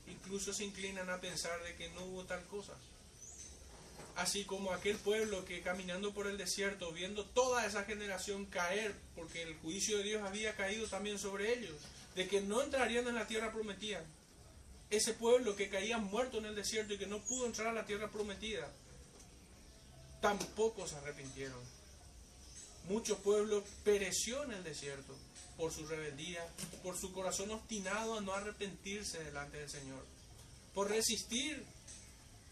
incluso 0.07 0.53
se 0.53 0.65
inclinan 0.65 1.11
a 1.11 1.21
pensar 1.21 1.63
de 1.63 1.75
que 1.77 1.89
no 1.91 2.05
hubo 2.05 2.25
tal 2.25 2.45
cosa 2.47 2.75
así 4.17 4.45
como 4.45 4.73
aquel 4.73 4.97
pueblo 4.97 5.45
que 5.45 5.63
caminando 5.63 6.13
por 6.13 6.27
el 6.27 6.39
desierto, 6.39 6.93
viendo 6.93 7.25
toda 7.25 7.67
esa 7.67 7.85
generación 7.85 8.47
caer, 8.47 8.95
porque 9.15 9.43
el 9.43 9.57
juicio 9.57 9.99
de 9.99 10.05
Dios 10.05 10.23
había 10.23 10.55
caído 10.55 10.87
también 10.87 11.19
sobre 11.19 11.53
ellos, 11.53 11.75
de 12.15 12.29
que 12.29 12.41
no 12.41 12.63
entrarían 12.63 13.09
en 13.09 13.17
la 13.17 13.27
tierra 13.27 13.53
prometida. 13.53 14.05
Ese 14.91 15.15
pueblo 15.15 15.57
que 15.57 15.69
caía 15.69 15.99
muerto 15.99 16.39
en 16.39 16.47
el 16.47 16.55
desierto 16.55 16.95
y 16.95 16.99
que 16.99 17.07
no 17.07 17.21
pudo 17.21 17.47
entrar 17.47 17.69
a 17.69 17.73
la 17.73 17.87
tierra 17.87 18.11
prometida, 18.11 18.71
tampoco 20.21 20.87
se 20.87 20.97
arrepintieron. 20.97 21.61
Mucho 22.89 23.19
pueblo 23.19 23.65
pereció 23.83 24.45
en 24.45 24.53
el 24.53 24.63
desierto 24.63 25.17
por 25.57 25.73
su 25.73 25.87
rebeldía, 25.87 26.47
por 26.83 26.97
su 26.97 27.13
corazón 27.13 27.51
obstinado 27.51 28.19
a 28.19 28.21
no 28.21 28.33
arrepentirse 28.33 29.23
delante 29.23 29.59
del 29.59 29.71
Señor, 29.71 30.05
por 30.75 30.91
resistir 30.91 31.65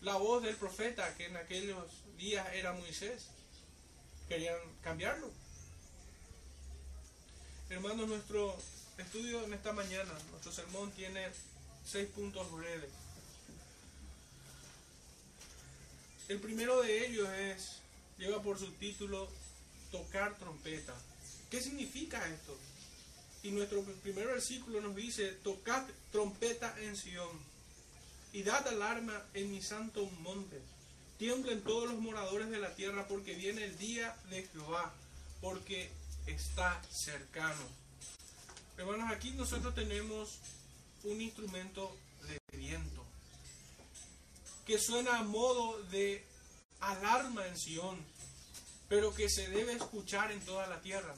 la 0.02 0.16
voz 0.16 0.42
del 0.42 0.56
profeta 0.56 1.14
que 1.16 1.26
en 1.26 1.36
aquellos 1.36 1.86
días 2.16 2.46
era 2.52 2.72
Moisés. 2.72 3.28
Querían 4.28 4.58
cambiarlo. 4.82 5.30
Hermanos, 7.70 8.08
nuestro 8.08 8.56
estudio 8.98 9.44
en 9.44 9.54
esta 9.54 9.72
mañana, 9.72 10.12
nuestro 10.30 10.52
sermón 10.52 10.90
tiene 10.92 11.28
seis 11.84 12.08
puntos 12.08 12.50
breves. 12.52 12.90
El 16.28 16.40
primero 16.40 16.80
de 16.82 17.06
ellos 17.06 17.28
es, 17.30 17.80
lleva 18.18 18.42
por 18.42 18.58
subtítulo 18.58 19.28
tocar 19.90 20.36
trompeta. 20.38 20.94
¿Qué 21.50 21.60
significa 21.60 22.26
esto? 22.28 22.56
Y 23.42 23.50
nuestro 23.50 23.82
primer 24.02 24.26
versículo 24.26 24.80
nos 24.80 24.94
dice, 24.94 25.32
tocad 25.42 25.84
trompeta 26.12 26.74
en 26.80 26.96
Sion 26.96 27.52
y 28.32 28.42
dad 28.42 28.66
alarma 28.68 29.20
en 29.34 29.50
mi 29.50 29.60
santo 29.60 30.06
monte. 30.20 30.60
Tiemblen 31.18 31.62
todos 31.62 31.90
los 31.90 32.00
moradores 32.00 32.50
de 32.50 32.58
la 32.58 32.74
tierra 32.74 33.06
porque 33.08 33.34
viene 33.34 33.64
el 33.64 33.76
día 33.78 34.16
de 34.30 34.46
Jehová, 34.46 34.92
porque 35.40 35.90
está 36.26 36.80
cercano. 36.90 37.62
Hermanos, 38.78 39.10
aquí 39.10 39.30
nosotros 39.32 39.74
tenemos 39.74 40.38
un 41.04 41.20
instrumento 41.20 41.96
de 42.28 42.56
viento 42.56 43.04
que 44.66 44.78
suena 44.78 45.18
a 45.18 45.24
modo 45.24 45.82
de 45.84 46.24
alarma 46.80 47.46
en 47.46 47.58
Sion, 47.58 47.98
pero 48.88 49.14
que 49.14 49.28
se 49.28 49.48
debe 49.48 49.72
escuchar 49.72 50.32
en 50.32 50.40
toda 50.40 50.66
la 50.66 50.80
tierra. 50.80 51.14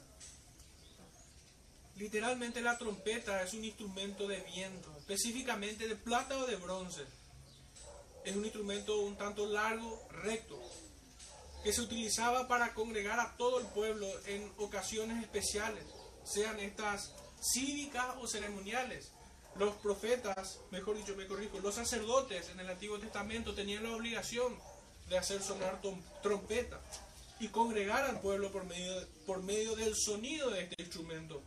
Literalmente 1.97 2.59
la 2.61 2.77
trompeta 2.77 3.41
es 3.41 3.53
un 3.53 3.63
instrumento 3.63 4.27
de 4.27 4.41
viento, 4.41 4.93
específicamente 4.97 5.87
de 5.87 5.95
plata 5.95 6.37
o 6.37 6.45
de 6.45 6.57
bronce. 6.57 7.05
Es 8.25 8.35
un 8.35 8.43
instrumento 8.43 8.99
un 8.99 9.15
tanto 9.15 9.45
largo, 9.45 10.05
recto, 10.09 10.59
que 11.63 11.71
se 11.71 11.81
utilizaba 11.81 12.49
para 12.49 12.73
congregar 12.73 13.19
a 13.21 13.37
todo 13.37 13.61
el 13.61 13.67
pueblo 13.67 14.07
en 14.25 14.51
ocasiones 14.57 15.23
especiales, 15.23 15.85
sean 16.25 16.59
estas 16.59 17.13
cívicas 17.41 18.15
o 18.19 18.27
ceremoniales. 18.27 19.11
Los 19.57 19.73
profetas, 19.75 20.59
mejor 20.71 20.97
dicho, 20.97 21.15
me 21.15 21.27
corrijo, 21.27 21.59
los 21.59 21.75
sacerdotes 21.75 22.49
en 22.49 22.59
el 22.59 22.69
Antiguo 22.69 22.99
Testamento 22.99 23.55
tenían 23.55 23.83
la 23.83 23.95
obligación 23.95 24.59
de 25.07 25.17
hacer 25.17 25.41
sonar 25.41 25.81
trompeta 26.21 26.81
y 27.39 27.47
congregar 27.47 28.03
al 28.03 28.19
pueblo 28.19 28.51
por 28.51 28.65
medio, 28.65 29.07
por 29.25 29.41
medio 29.41 29.77
del 29.77 29.95
sonido 29.95 30.49
de 30.49 30.63
este 30.63 30.83
instrumento 30.83 31.41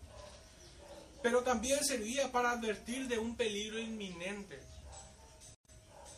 pero 1.29 1.43
también 1.43 1.85
servía 1.85 2.33
para 2.33 2.53
advertir 2.53 3.07
de 3.07 3.19
un 3.19 3.37
peligro 3.37 3.79
inminente. 3.79 4.59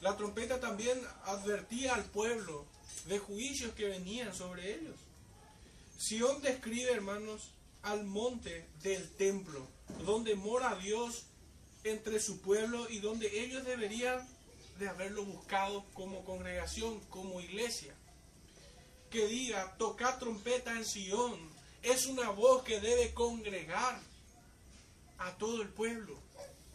La 0.01 0.17
trompeta 0.17 0.61
también 0.61 1.01
advertía 1.25 1.97
al 1.97 2.05
pueblo 2.05 2.65
de 3.07 3.19
juicios 3.19 3.75
que 3.75 3.89
venían 3.89 4.33
sobre 4.33 4.73
ellos. 4.73 4.95
Sion 5.99 6.41
describe, 6.43 6.93
hermanos, 6.93 7.51
al 7.83 8.05
monte 8.05 8.69
del 8.85 9.11
templo, 9.17 9.67
donde 10.07 10.37
mora 10.37 10.77
Dios 10.77 11.25
entre 11.83 12.21
su 12.21 12.41
pueblo 12.41 12.89
y 12.89 13.01
donde 13.01 13.43
ellos 13.43 13.65
deberían 13.65 14.25
de 14.79 14.89
haberlo 14.89 15.25
buscado 15.25 15.87
como 15.93 16.25
congregación, 16.25 17.01
como 17.11 17.41
iglesia. 17.41 17.97
Que 19.11 19.27
diga, 19.27 19.75
toca 19.77 20.21
trompeta 20.21 20.71
en 20.71 20.85
Sion, 20.85 21.37
es 21.83 22.07
una 22.07 22.31
voz 22.31 22.63
que 22.63 22.79
debe 22.79 23.13
congregar 23.13 24.09
a 25.21 25.33
todo 25.37 25.63
el 25.63 25.69
pueblo. 25.69 26.19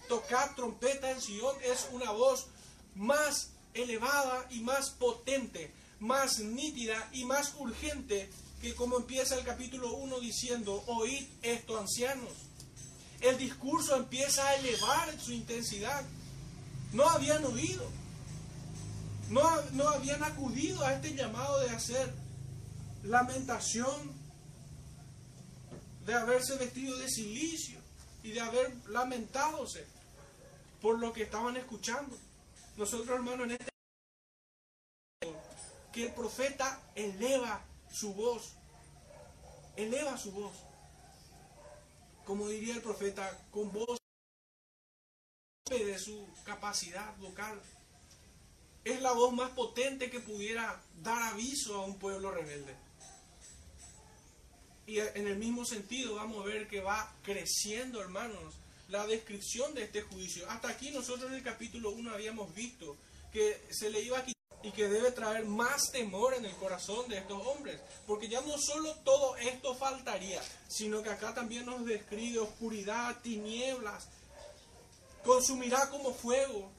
Tocar 0.07 0.55
trompeta 0.55 1.11
en 1.11 1.21
Sion 1.21 1.55
es 1.63 1.87
una 1.91 2.11
voz 2.11 2.47
más 2.93 3.49
elevada 3.73 4.47
y 4.51 4.61
más 4.61 4.91
potente, 4.91 5.73
más 5.99 6.39
nítida 6.39 7.09
y 7.11 7.25
más 7.25 7.55
urgente 7.59 8.29
que 8.61 8.73
como 8.75 8.97
empieza 8.97 9.35
el 9.35 9.43
capítulo 9.43 9.93
1 9.95 10.19
diciendo, 10.19 10.83
oíd 10.87 11.27
esto 11.41 11.77
ancianos. 11.77 12.31
El 13.19 13.37
discurso 13.37 13.95
empieza 13.95 14.47
a 14.47 14.55
elevar 14.55 15.19
su 15.19 15.31
intensidad. 15.31 16.03
No 16.93 17.09
habían 17.09 17.43
oído, 17.45 17.89
no, 19.29 19.61
no 19.71 19.89
habían 19.89 20.23
acudido 20.23 20.85
a 20.85 20.93
este 20.93 21.15
llamado 21.15 21.59
de 21.61 21.69
hacer 21.71 22.13
lamentación, 23.03 24.13
de 26.05 26.13
haberse 26.13 26.55
vestido 26.57 26.95
de 26.97 27.09
silicio 27.09 27.84
y 28.25 28.31
de 28.31 28.41
haber 28.41 28.73
lamentadose 28.89 29.85
por 30.81 30.97
lo 30.97 31.13
que 31.13 31.21
estaban 31.21 31.55
escuchando. 31.57 32.17
Nosotros, 32.75 33.07
hermanos, 33.09 33.45
en 33.45 33.51
este 33.51 33.69
que 35.93 36.07
el 36.07 36.13
profeta 36.13 36.81
eleva 36.95 37.63
su 37.91 38.15
voz, 38.15 38.53
eleva 39.75 40.17
su 40.17 40.31
voz, 40.31 40.53
como 42.25 42.47
diría 42.47 42.73
el 42.73 42.81
profeta, 42.81 43.37
con 43.51 43.71
voz 43.71 43.99
de 45.69 45.99
su 45.99 46.27
capacidad 46.45 47.15
vocal. 47.17 47.61
Es 48.83 49.03
la 49.03 49.11
voz 49.11 49.33
más 49.33 49.51
potente 49.51 50.09
que 50.09 50.19
pudiera 50.19 50.83
dar 50.95 51.21
aviso 51.21 51.75
a 51.75 51.85
un 51.85 51.99
pueblo 51.99 52.31
rebelde. 52.31 52.75
Y 54.87 54.99
en 54.99 55.27
el 55.27 55.37
mismo 55.37 55.65
sentido 55.65 56.15
vamos 56.15 56.43
a 56.43 56.47
ver 56.47 56.67
que 56.67 56.81
va 56.81 57.11
creciendo, 57.23 58.01
hermanos, 58.01 58.53
la 58.89 59.07
descripción 59.07 59.73
de 59.73 59.83
este 59.83 60.03
juicio. 60.03 60.49
Hasta 60.49 60.69
aquí 60.69 60.91
nosotros 60.91 61.31
en 61.31 61.37
el 61.37 61.43
capítulo 61.43 61.89
1 61.91 62.11
habíamos 62.11 62.53
visto 62.53 62.95
que 63.33 63.61
se 63.71 63.89
le 63.89 64.01
iba 64.01 64.19
a 64.19 64.23
quitar 64.23 64.35
y 64.65 64.71
que 64.71 64.87
debe 64.87 65.11
traer 65.11 65.45
más 65.45 65.91
temor 65.91 66.33
en 66.33 66.45
el 66.45 66.55
corazón 66.55 67.07
de 67.07 67.19
estos 67.19 67.45
hombres. 67.45 67.79
Porque 68.07 68.27
ya 68.27 68.41
no 68.41 68.57
solo 68.57 68.95
todo 69.03 69.35
esto 69.37 69.75
faltaría, 69.75 70.41
sino 70.67 71.03
que 71.03 71.09
acá 71.09 71.33
también 71.33 71.65
nos 71.65 71.85
describe 71.85 72.39
oscuridad, 72.39 73.21
tinieblas, 73.21 74.07
consumirá 75.23 75.89
como 75.89 76.13
fuego. 76.13 76.71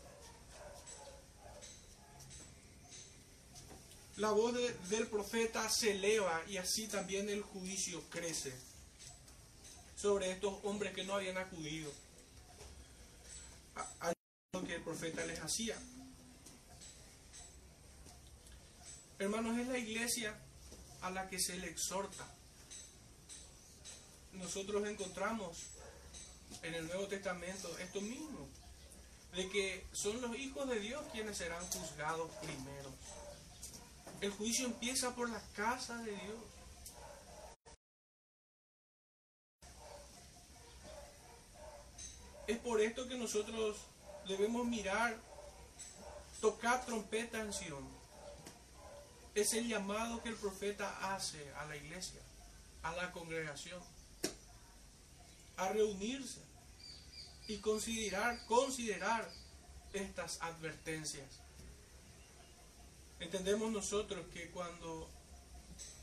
La 4.16 4.30
voz 4.30 4.54
del 4.88 5.08
profeta 5.08 5.68
se 5.68 5.90
eleva 5.92 6.42
y 6.48 6.56
así 6.56 6.88
también 6.88 7.28
el 7.28 7.42
juicio 7.42 8.02
crece 8.08 8.54
sobre 9.94 10.30
estos 10.30 10.54
hombres 10.62 10.94
que 10.94 11.04
no 11.04 11.14
habían 11.14 11.36
acudido 11.36 11.92
a, 13.74 14.12
lo 14.54 14.64
que 14.64 14.76
el 14.76 14.82
profeta 14.82 15.24
les 15.26 15.38
hacía. 15.40 15.76
Hermanos, 19.18 19.58
es 19.58 19.66
la 19.68 19.78
iglesia 19.78 20.34
a 21.02 21.10
la 21.10 21.28
que 21.28 21.38
se 21.38 21.58
le 21.58 21.68
exhorta. 21.68 22.26
Nosotros 24.32 24.86
encontramos 24.88 25.58
en 26.62 26.74
el 26.74 26.86
Nuevo 26.86 27.06
Testamento 27.06 27.76
esto 27.78 28.00
mismo, 28.00 28.48
de 29.34 29.48
que 29.50 29.86
son 29.92 30.22
los 30.22 30.34
hijos 30.38 30.68
de 30.70 30.80
Dios 30.80 31.04
quienes 31.12 31.36
serán 31.36 31.64
juzgados 31.66 32.30
primero. 32.42 32.90
El 34.20 34.30
juicio 34.30 34.66
empieza 34.66 35.14
por 35.14 35.28
la 35.28 35.40
casa 35.54 35.98
de 35.98 36.12
Dios. 36.12 36.36
Es 42.46 42.58
por 42.58 42.80
esto 42.80 43.06
que 43.08 43.18
nosotros 43.18 43.76
debemos 44.26 44.66
mirar, 44.66 45.16
tocar 46.40 46.86
trompeta 46.86 47.40
en 47.40 47.52
Sion. 47.52 47.86
Es 49.34 49.52
el 49.52 49.68
llamado 49.68 50.22
que 50.22 50.30
el 50.30 50.36
profeta 50.36 51.14
hace 51.14 51.52
a 51.54 51.66
la 51.66 51.76
iglesia, 51.76 52.20
a 52.82 52.96
la 52.96 53.12
congregación, 53.12 53.82
a 55.56 55.68
reunirse 55.68 56.40
y 57.48 57.58
considerar, 57.58 58.44
considerar 58.46 59.30
estas 59.92 60.40
advertencias. 60.40 61.45
Entendemos 63.18 63.70
nosotros 63.72 64.26
que 64.32 64.50
cuando 64.50 65.10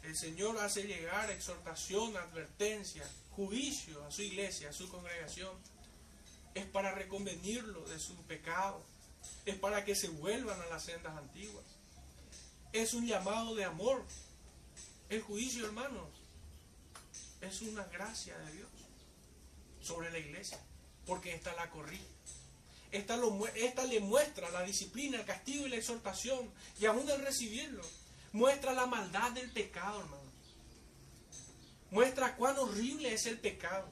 el 0.03 0.15
Señor 0.15 0.58
hace 0.60 0.84
llegar 0.84 1.29
exhortación, 1.29 2.17
advertencia, 2.17 3.08
juicio 3.32 4.03
a 4.05 4.12
su 4.12 4.22
iglesia, 4.22 4.70
a 4.70 4.74
su 4.74 4.89
congregación, 4.89 5.55
es 6.55 6.65
para 6.65 6.93
reconvenirlo 6.93 7.82
de 7.86 7.99
su 7.99 8.15
pecado, 8.23 8.84
es 9.45 9.56
para 9.56 9.86
que 9.86 9.95
se 9.95 10.10
vuelvan 10.10 10.60
a 10.62 10.65
las 10.67 10.84
sendas 10.84 11.15
antiguas. 11.15 11.65
Es 12.71 12.93
un 12.93 13.06
llamado 13.06 13.56
de 13.56 13.65
amor. 13.65 14.04
El 15.10 15.21
juicio, 15.21 15.65
hermanos, 15.65 16.10
es 17.41 17.62
una 17.62 17.84
gracia 17.86 18.38
de 18.39 18.52
Dios 18.54 18.69
sobre 19.82 20.12
la 20.12 20.17
iglesia, 20.17 20.60
porque 21.06 21.34
esta 21.34 21.54
la 21.56 21.69
corrige. 21.69 22.12
Esta, 22.93 23.17
lo, 23.17 23.45
esta 23.56 23.84
le 23.84 23.99
muestra 23.99 24.49
la 24.51 24.63
disciplina, 24.63 25.19
el 25.19 25.25
castigo 25.25 25.67
y 25.67 25.69
la 25.69 25.75
exhortación, 25.75 26.49
y 26.79 26.86
aún 26.86 27.10
el 27.10 27.21
recibirlo, 27.21 27.84
muestra 28.32 28.73
la 28.73 28.86
maldad 28.86 29.32
del 29.32 29.51
pecado, 29.51 29.99
hermanos. 29.99 30.34
Muestra 31.91 32.36
cuán 32.38 32.58
horrible 32.58 33.13
es 33.13 33.25
el 33.25 33.38
pecado 33.39 33.89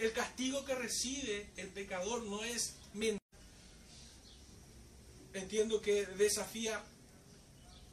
el 0.00 0.12
castigo 0.12 0.64
que 0.64 0.74
recibe 0.74 1.50
el 1.56 1.68
pecador 1.68 2.22
no 2.24 2.42
es 2.42 2.76
menor. 2.94 3.20
Entiendo 5.34 5.80
que 5.82 6.06
desafía 6.06 6.82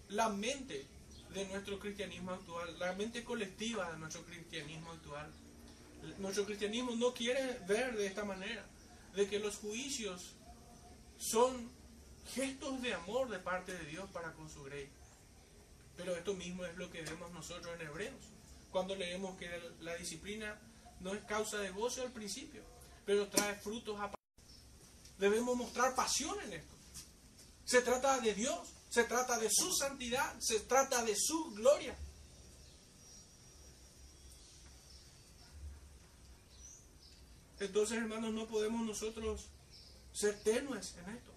la 0.10 0.30
mente 0.30 0.86
de 1.34 1.46
nuestro 1.48 1.78
cristianismo 1.80 2.32
actual, 2.32 2.80
la 2.80 2.94
mente 2.94 3.26
colectiva 3.26 3.92
de 3.92 4.00
nuestro 4.00 4.24
cristianismo 4.24 4.92
actual. 4.92 5.30
Nuestro 6.20 6.46
cristianismo 6.46 6.96
no 6.96 7.14
quiere 7.14 7.60
ver 7.68 7.96
de 7.98 8.08
esta 8.08 8.24
manera, 8.24 8.66
de 9.14 9.28
que 9.28 9.40
los 9.40 9.58
juicios 9.58 10.32
son 11.18 11.70
gestos 12.34 12.82
de 12.82 12.94
amor 12.94 13.30
de 13.30 13.40
parte 13.40 13.74
de 13.74 13.86
Dios 13.86 14.10
para 14.12 14.34
con 14.34 14.50
su 14.50 14.64
grey. 14.64 14.90
Pero 15.96 16.16
esto 16.16 16.34
mismo 16.34 16.66
es 16.66 16.76
lo 16.78 16.92
que 16.92 17.02
vemos 17.02 17.32
nosotros 17.32 17.74
en 17.80 17.88
Hebreos, 17.88 18.16
cuando 18.72 18.96
leemos 18.96 19.38
que 19.38 19.50
la 19.82 19.96
disciplina 19.96 20.60
no 21.00 21.14
es 21.14 21.24
causa 21.24 21.58
de 21.58 21.72
gozo 21.72 22.02
al 22.02 22.12
principio, 22.12 22.62
pero 23.06 23.28
trae 23.28 23.56
frutos 23.56 24.00
a 24.00 24.12
Debemos 25.18 25.58
mostrar 25.58 25.96
pasión 25.96 26.40
en 26.42 26.54
esto. 26.54 26.76
Se 27.66 27.82
trata 27.82 28.20
de 28.20 28.34
Dios, 28.34 28.70
se 28.90 29.04
trata 29.04 29.40
de 29.40 29.50
su 29.50 29.74
santidad, 29.74 30.36
se 30.40 30.60
trata 30.62 31.04
de 31.04 31.16
su 31.16 31.52
gloria. 31.56 31.98
Entonces, 37.60 37.98
hermanos, 37.98 38.32
no 38.34 38.46
podemos 38.46 38.86
nosotros 38.86 39.48
ser 40.18 40.36
tenues 40.40 40.96
en 40.98 41.16
esto. 41.16 41.32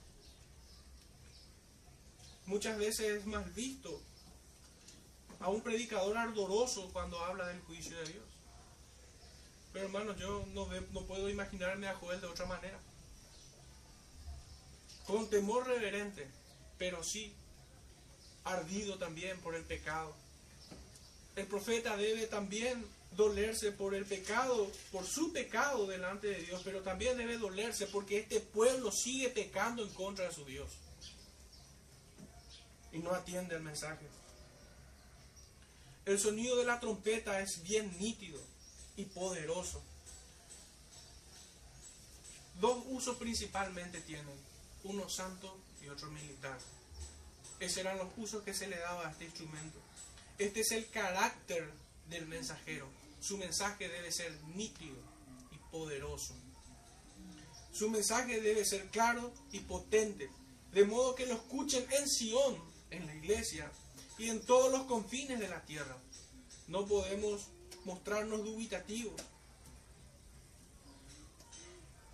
Muchas 2.47 2.79
veces 2.79 3.19
es 3.19 3.27
más 3.27 3.55
visto 3.55 4.01
a 5.38 5.51
un 5.51 5.61
predicador 5.61 6.16
ardoroso 6.16 6.88
cuando 6.90 7.23
habla 7.23 7.47
del 7.49 7.61
juicio 7.61 7.99
de 7.99 8.12
Dios. 8.12 8.25
Pero 9.75 9.85
hermanos, 9.85 10.16
yo 10.19 10.47
no, 10.55 10.66
no 10.93 11.05
puedo 11.05 11.29
imaginarme 11.29 11.88
a 11.88 11.95
Joel 11.97 12.23
de 12.23 12.27
otra 12.27 12.47
manera. 12.47 12.79
Con 15.07 15.29
temor 15.29 15.66
reverente, 15.66 16.27
pero 16.79 17.05
sí 17.05 17.35
ardido 18.45 18.97
también 18.97 19.38
por 19.40 19.55
el 19.55 19.64
pecado. 19.64 20.14
El 21.37 21.47
profeta 21.47 21.97
debe 21.97 22.27
también 22.27 22.85
dolerse 23.16 23.73
por 23.73 23.95
el 23.95 24.05
pecado, 24.05 24.71
por 24.93 25.07
su 25.07 25.33
pecado 25.33 25.87
delante 25.87 26.29
de 26.29 26.43
Dios, 26.43 26.62
pero 26.64 26.83
también 26.83 27.16
debe 27.19 27.38
dolerse 27.38 27.87
porque 27.87 28.19
este 28.19 28.40
pueblo 28.40 28.90
sigue 28.93 29.29
pecando 29.31 29.83
en 29.83 29.93
contra 29.95 30.27
de 30.27 30.35
su 30.35 30.45
Dios. 30.45 30.71
Y 32.93 32.99
no 32.99 33.12
atiende 33.12 33.57
el 33.57 33.62
mensaje. 33.62 34.07
El 36.07 36.19
sonido 36.19 36.57
de 36.57 36.64
la 36.64 36.81
trompeta 36.81 37.40
es 37.40 37.62
bien 37.62 37.97
nítido 37.99 38.40
y 38.97 39.05
poderoso. 39.05 39.83
Dos 42.61 42.85
usos 42.88 43.16
principalmente 43.16 44.01
tienen, 44.01 44.35
uno 44.85 45.09
santo 45.09 45.57
y 45.83 45.88
otro 45.88 46.11
militar. 46.11 46.59
Esos 47.59 47.79
eran 47.79 47.99
los 47.99 48.09
usos 48.16 48.43
que 48.43 48.55
se 48.55 48.66
le 48.66 48.79
daba 48.79 49.07
a 49.07 49.11
este 49.11 49.25
instrumento. 49.25 49.79
Este 50.40 50.61
es 50.61 50.72
el 50.72 50.88
carácter 50.88 51.70
del 52.09 52.26
mensajero. 52.26 52.88
Su 53.20 53.37
mensaje 53.37 53.90
debe 53.90 54.11
ser 54.11 54.33
nítido 54.57 54.96
y 55.50 55.59
poderoso. 55.70 56.35
Su 57.74 57.90
mensaje 57.90 58.40
debe 58.40 58.64
ser 58.64 58.88
claro 58.88 59.35
y 59.53 59.61
potente, 59.61 60.31
de 60.72 60.87
modo 60.87 61.14
que 61.14 61.26
lo 61.26 61.35
escuchen 61.35 61.85
en 61.90 62.09
Sion, 62.09 62.57
en 62.88 63.07
la 63.07 63.14
iglesia, 63.16 63.70
y 64.16 64.31
en 64.31 64.40
todos 64.40 64.72
los 64.72 64.85
confines 64.85 65.38
de 65.40 65.48
la 65.48 65.62
tierra. 65.66 65.98
No 66.68 66.87
podemos 66.87 67.48
mostrarnos 67.85 68.42
dubitativos. 68.42 69.20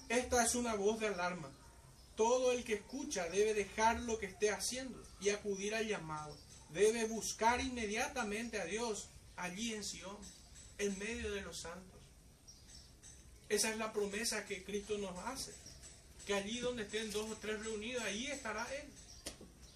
Esta 0.08 0.44
es 0.44 0.56
una 0.56 0.74
voz 0.74 0.98
de 0.98 1.06
alarma. 1.06 1.52
Todo 2.16 2.50
el 2.50 2.64
que 2.64 2.74
escucha 2.74 3.28
debe 3.28 3.54
dejar 3.54 4.00
lo 4.00 4.18
que 4.18 4.26
esté 4.26 4.50
haciendo 4.50 5.00
y 5.20 5.28
acudir 5.30 5.76
al 5.76 5.86
llamado. 5.86 6.36
Debe 6.70 7.06
buscar 7.06 7.60
inmediatamente 7.60 8.60
a 8.60 8.64
Dios 8.64 9.08
allí 9.36 9.74
en 9.74 9.84
Sion, 9.84 10.16
en 10.78 10.98
medio 10.98 11.32
de 11.32 11.42
los 11.42 11.58
santos. 11.58 12.00
Esa 13.48 13.70
es 13.70 13.78
la 13.78 13.92
promesa 13.92 14.44
que 14.46 14.64
Cristo 14.64 14.98
nos 14.98 15.16
hace. 15.26 15.52
Que 16.26 16.34
allí 16.34 16.58
donde 16.58 16.82
estén 16.82 17.10
dos 17.12 17.30
o 17.30 17.36
tres 17.36 17.60
reunidos, 17.60 18.02
ahí 18.02 18.26
estará 18.26 18.66
Él. 18.74 18.88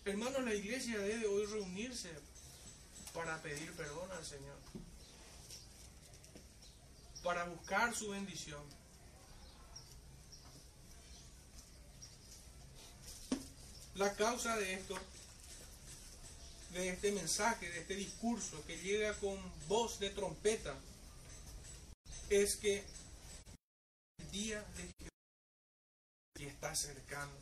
Hermanos, 0.05 0.44
la 0.44 0.55
iglesia 0.55 0.98
debe 0.98 1.26
hoy 1.26 1.46
reunirse 1.46 2.11
para 3.14 3.40
pedir 3.42 3.72
perdón 3.72 4.11
al 4.12 4.24
Señor 4.24 4.57
para 7.22 7.44
buscar 7.44 7.94
su 7.94 8.11
bendición. 8.11 8.62
La 13.94 14.14
causa 14.14 14.57
de 14.57 14.74
esto, 14.74 14.96
de 16.72 16.90
este 16.90 17.12
mensaje, 17.12 17.68
de 17.70 17.80
este 17.80 17.94
discurso 17.94 18.64
que 18.66 18.76
llega 18.78 19.14
con 19.14 19.38
voz 19.68 19.98
de 19.98 20.11
trompeta, 20.11 20.76
es 22.28 22.56
que 22.56 22.85
el 24.18 24.30
día 24.30 24.64
de 24.76 24.83
Jehová 24.98 26.52
está 26.52 26.74
cercano. 26.74 27.33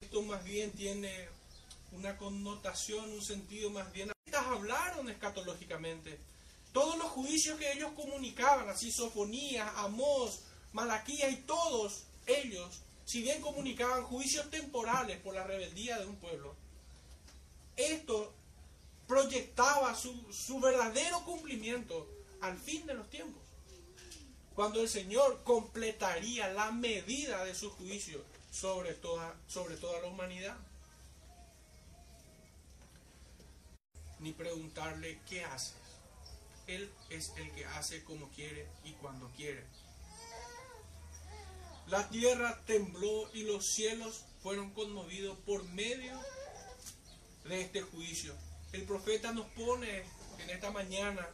Esto 0.00 0.22
más 0.22 0.44
bien 0.44 0.72
tiene 0.72 1.28
una 1.92 2.16
connotación, 2.18 3.10
un 3.10 3.22
sentido 3.22 3.70
más 3.70 3.92
bien. 3.92 4.12
Hablaron 4.32 5.08
escatológicamente 5.08 6.18
Todos 6.72 6.98
los 6.98 7.10
juicios 7.12 7.58
que 7.58 7.72
ellos 7.72 7.92
comunicaban, 7.92 8.68
así 8.68 8.92
Sofonías, 8.92 9.72
Amós, 9.76 10.40
Malaquías 10.72 11.32
y 11.32 11.36
todos 11.36 12.04
ellos, 12.26 12.82
si 13.06 13.22
bien 13.22 13.40
comunicaban 13.40 14.02
juicios 14.04 14.50
temporales 14.50 15.18
por 15.20 15.34
la 15.34 15.44
rebeldía 15.44 15.98
de 15.98 16.06
un 16.06 16.16
pueblo, 16.16 16.54
esto 17.76 18.32
proyectaba 19.06 19.94
su, 19.94 20.14
su 20.32 20.60
verdadero 20.60 21.24
cumplimiento 21.24 22.08
al 22.40 22.58
fin 22.58 22.86
de 22.86 22.94
los 22.94 23.08
tiempos, 23.10 23.42
cuando 24.54 24.80
el 24.80 24.88
Señor 24.88 25.42
completaría 25.44 26.48
la 26.52 26.72
medida 26.72 27.44
de 27.44 27.54
su 27.54 27.70
juicio 27.70 28.24
sobre 28.50 28.94
toda, 28.94 29.36
sobre 29.46 29.76
toda 29.76 30.00
la 30.00 30.08
humanidad. 30.08 30.56
Ni 34.18 34.32
preguntarle 34.32 35.20
qué 35.28 35.44
haces. 35.44 35.74
Él 36.66 36.90
es 37.10 37.32
el 37.36 37.52
que 37.52 37.66
hace 37.66 38.02
como 38.02 38.28
quiere 38.30 38.66
y 38.82 38.92
cuando 38.92 39.28
quiere. 39.36 39.64
La 41.88 42.08
tierra 42.08 42.60
tembló 42.66 43.30
y 43.34 43.44
los 43.44 43.66
cielos 43.66 44.24
fueron 44.42 44.70
conmovidos 44.70 45.38
por 45.46 45.62
medio 45.64 46.18
de 47.48 47.62
este 47.62 47.82
juicio. 47.82 48.34
El 48.72 48.84
profeta 48.84 49.32
nos 49.32 49.46
pone 49.48 50.04
en 50.38 50.50
esta 50.50 50.70
mañana 50.70 51.26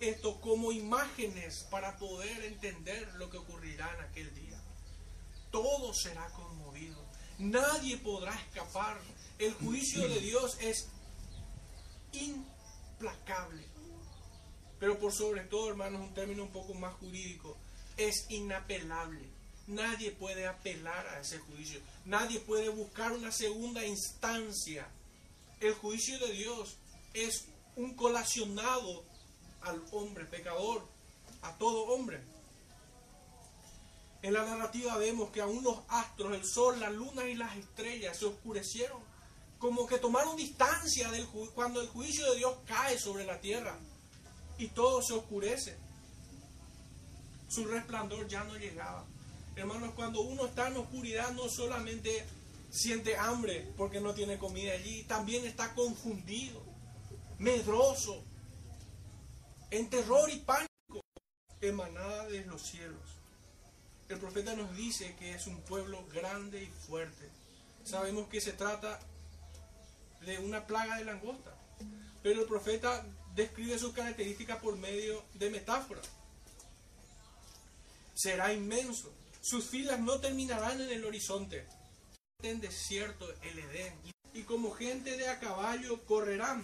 esto 0.00 0.40
como 0.40 0.72
imágenes 0.72 1.66
para 1.70 1.96
poder 1.96 2.44
entender 2.44 3.12
lo 3.14 3.30
que 3.30 3.38
ocurrirá 3.38 3.92
en 3.94 4.04
aquel 4.04 4.34
día. 4.34 4.60
Todo 5.50 5.94
será 5.94 6.28
conmovido. 6.30 7.04
Nadie 7.38 7.98
podrá 7.98 8.34
escapar. 8.34 9.00
El 9.38 9.54
juicio 9.54 10.08
de 10.08 10.20
Dios 10.20 10.56
es 10.60 10.88
implacable. 12.12 13.64
Pero 14.78 14.98
por 14.98 15.12
sobre 15.12 15.42
todo, 15.42 15.70
hermanos, 15.70 16.00
un 16.00 16.14
término 16.14 16.42
un 16.42 16.52
poco 16.52 16.74
más 16.74 16.94
jurídico, 16.94 17.56
es 17.96 18.26
inapelable. 18.30 19.28
Nadie 19.68 20.10
puede 20.10 20.46
apelar 20.46 21.06
a 21.06 21.20
ese 21.20 21.38
juicio. 21.38 21.80
Nadie 22.04 22.40
puede 22.40 22.68
buscar 22.68 23.12
una 23.12 23.30
segunda 23.30 23.84
instancia. 23.84 24.88
El 25.62 25.74
juicio 25.74 26.18
de 26.18 26.32
Dios 26.32 26.76
es 27.14 27.44
un 27.76 27.94
colacionado 27.94 29.04
al 29.60 29.80
hombre 29.92 30.24
pecador, 30.24 30.88
a 31.40 31.56
todo 31.56 31.84
hombre. 31.84 32.20
En 34.22 34.32
la 34.32 34.44
narrativa 34.44 34.96
vemos 34.96 35.30
que 35.30 35.40
aún 35.40 35.62
los 35.62 35.78
astros, 35.86 36.34
el 36.34 36.44
sol, 36.44 36.80
la 36.80 36.90
luna 36.90 37.28
y 37.28 37.36
las 37.36 37.56
estrellas 37.56 38.18
se 38.18 38.24
oscurecieron, 38.24 39.00
como 39.60 39.86
que 39.86 39.98
tomaron 39.98 40.34
distancia 40.34 41.12
del 41.12 41.28
cuando 41.54 41.80
el 41.80 41.86
juicio 41.86 42.28
de 42.32 42.38
Dios 42.38 42.56
cae 42.66 42.98
sobre 42.98 43.24
la 43.24 43.40
tierra 43.40 43.78
y 44.58 44.66
todo 44.66 45.00
se 45.00 45.12
oscurece. 45.12 45.78
Su 47.48 47.66
resplandor 47.66 48.26
ya 48.26 48.42
no 48.42 48.56
llegaba. 48.56 49.06
Hermanos, 49.54 49.92
cuando 49.94 50.22
uno 50.22 50.46
está 50.46 50.66
en 50.66 50.78
oscuridad 50.78 51.30
no 51.30 51.48
solamente 51.48 52.26
siente 52.72 53.16
hambre 53.18 53.70
porque 53.76 54.00
no 54.00 54.14
tiene 54.14 54.38
comida 54.38 54.72
allí, 54.72 55.04
también 55.04 55.44
está 55.44 55.74
confundido, 55.74 56.64
medroso, 57.38 58.24
en 59.70 59.88
terror 59.90 60.28
y 60.30 60.38
pánico 60.38 60.68
emanada 61.60 62.26
de 62.28 62.44
los 62.46 62.62
cielos. 62.62 63.02
El 64.08 64.18
profeta 64.18 64.54
nos 64.54 64.74
dice 64.76 65.14
que 65.16 65.34
es 65.34 65.46
un 65.46 65.60
pueblo 65.62 66.04
grande 66.12 66.62
y 66.62 66.66
fuerte. 66.66 67.28
Sabemos 67.84 68.28
que 68.28 68.40
se 68.40 68.52
trata 68.52 68.98
de 70.22 70.38
una 70.38 70.66
plaga 70.66 70.96
de 70.96 71.04
langosta, 71.04 71.54
pero 72.22 72.40
el 72.40 72.48
profeta 72.48 73.06
describe 73.34 73.78
sus 73.78 73.92
características 73.92 74.58
por 74.58 74.76
medio 74.76 75.22
de 75.34 75.50
metáforas. 75.50 76.08
Será 78.14 78.52
inmenso, 78.52 79.12
sus 79.40 79.64
filas 79.64 80.00
no 80.00 80.20
terminarán 80.20 80.80
en 80.80 80.90
el 80.90 81.04
horizonte, 81.04 81.66
en 82.50 82.60
desierto 82.60 83.28
el 83.42 83.58
Edén, 83.58 83.94
y 84.34 84.42
como 84.42 84.70
gente 84.72 85.16
de 85.16 85.28
a 85.28 85.38
caballo 85.40 86.00
correrán 86.06 86.62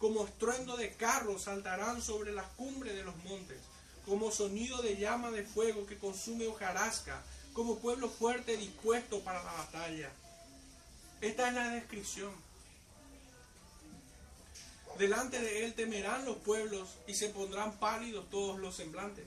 como 0.00 0.24
estruendo 0.24 0.78
de 0.78 0.94
carros 0.94 1.42
saltarán 1.42 2.00
sobre 2.00 2.32
las 2.32 2.46
cumbres 2.52 2.94
de 2.94 3.04
los 3.04 3.14
montes, 3.16 3.58
como 4.06 4.30
sonido 4.30 4.80
de 4.80 4.96
llama 4.96 5.30
de 5.30 5.44
fuego 5.44 5.86
que 5.86 5.98
consume 5.98 6.46
hojarasca, 6.46 7.22
como 7.52 7.78
pueblo 7.80 8.08
fuerte 8.08 8.56
dispuesto 8.56 9.20
para 9.20 9.44
la 9.44 9.52
batalla. 9.52 10.10
Esta 11.20 11.48
es 11.48 11.54
la 11.54 11.68
descripción. 11.72 12.32
Delante 14.98 15.38
de 15.38 15.66
él 15.66 15.74
temerán 15.74 16.24
los 16.24 16.38
pueblos 16.38 16.88
y 17.06 17.14
se 17.14 17.28
pondrán 17.28 17.78
pálidos 17.78 18.28
todos 18.30 18.58
los 18.58 18.76
semblantes. 18.76 19.26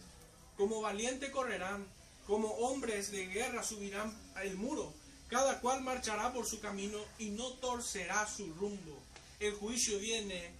Como 0.57 0.81
valiente 0.81 1.29
correrán, 1.29 1.85
como 2.25 2.47
hombres 2.47 3.11
de 3.11 3.27
guerra 3.27 3.61
subirán 3.61 4.11
el 4.41 4.55
muro. 4.55 4.91
Cada 5.33 5.59
cual 5.61 5.81
marchará 5.81 6.31
por 6.31 6.45
su 6.45 6.59
camino 6.59 6.99
y 7.17 7.31
no 7.31 7.53
torcerá 7.53 8.27
su 8.27 8.53
rumbo. 8.53 9.01
El 9.39 9.55
juicio 9.55 9.97
viene 9.97 10.51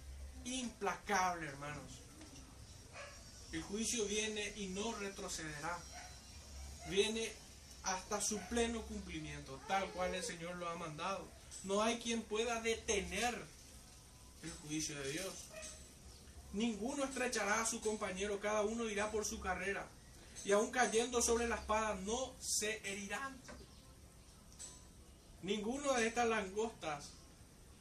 implacable, 0.44 1.46
hermanos. 1.46 2.00
El 3.52 3.62
juicio 3.62 4.04
viene 4.06 4.52
y 4.56 4.66
no 4.66 4.92
retrocederá. 4.96 5.78
Viene 6.88 7.32
hasta 7.84 8.20
su 8.20 8.40
pleno 8.48 8.82
cumplimiento, 8.82 9.60
tal 9.68 9.88
cual 9.90 10.12
el 10.12 10.24
Señor 10.24 10.56
lo 10.56 10.68
ha 10.68 10.74
mandado. 10.74 11.24
No 11.62 11.80
hay 11.80 12.00
quien 12.00 12.22
pueda 12.22 12.60
detener 12.60 13.46
el 14.42 14.50
juicio 14.66 15.00
de 15.00 15.08
Dios. 15.12 15.34
Ninguno 16.52 17.04
estrechará 17.04 17.62
a 17.62 17.66
su 17.66 17.80
compañero, 17.80 18.40
cada 18.40 18.62
uno 18.62 18.90
irá 18.90 19.12
por 19.12 19.24
su 19.24 19.38
carrera. 19.38 19.86
Y 20.44 20.50
aun 20.50 20.72
cayendo 20.72 21.22
sobre 21.22 21.46
la 21.46 21.54
espada 21.54 21.94
no 21.94 22.34
se 22.40 22.80
herirán. 22.82 23.40
Ninguno 25.44 25.92
de 25.92 26.06
estas 26.06 26.26
langostas 26.26 27.10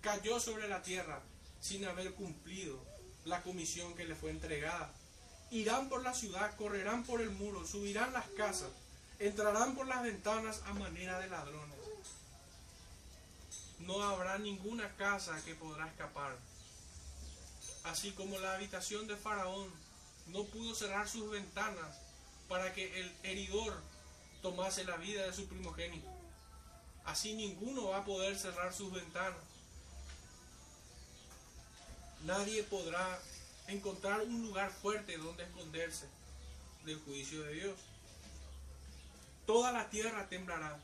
cayó 0.02 0.38
sobre 0.38 0.67
la 0.67 0.82
tierra 0.82 1.21
sin 1.62 1.86
haber 1.86 2.13
cumplido 2.13 2.78
la 3.23 3.41
comisión 3.41 3.95
que 3.95 4.04
le 4.04 4.15
fue 4.15 4.32
entregada. 4.32 4.91
Irán 5.49 5.88
por 5.88 6.04
la 6.04 6.13
ciudad, 6.13 6.58
correrán 6.58 7.06
por 7.06 7.21
el 7.21 7.30
muro, 7.30 7.65
subirán 7.65 8.12
las 8.12 8.28
casas, 8.32 8.69
entrarán 9.17 9.76
por 9.76 9.88
las 9.88 10.04
ventanas 10.04 10.62
a 10.65 10.73
manera 10.73 11.19
de 11.19 11.30
ladrones. 11.30 11.80
No 13.80 14.04
habrá 14.04 14.38
ninguna 14.39 14.93
casa 14.97 15.41
que 15.45 15.56
podrá 15.56 15.88
escapar. 15.88 16.36
Así 17.86 18.12
como 18.12 18.39
la 18.39 18.56
habitación 18.56 19.08
de 19.08 19.15
Faraón 19.15 19.71
no 20.28 20.43
pudo 20.47 20.76
cerrar 20.76 21.08
sus 21.08 21.32
ventanas 21.32 21.97
para 22.49 22.73
que 22.73 22.99
el 22.99 23.15
heridor 23.23 23.82
tomase 24.41 24.84
la 24.84 24.97
vida 24.97 25.26
de 25.26 25.32
su 25.32 25.47
primogénito. 25.47 26.22
Así 27.05 27.33
ninguno 27.33 27.89
va 27.89 27.99
a 27.99 28.05
poder 28.05 28.37
cerrar 28.37 28.73
sus 28.73 28.91
ventanas 28.91 29.53
nadie 32.25 32.63
podrá 32.63 33.19
encontrar 33.67 34.21
un 34.21 34.41
lugar 34.41 34.71
fuerte 34.71 35.17
donde 35.17 35.43
esconderse 35.43 36.07
del 36.85 36.99
juicio 36.99 37.43
de 37.43 37.53
Dios. 37.53 37.79
Toda 39.45 39.71
la 39.71 39.89
tierra 39.89 40.27
temblará, 40.29 40.79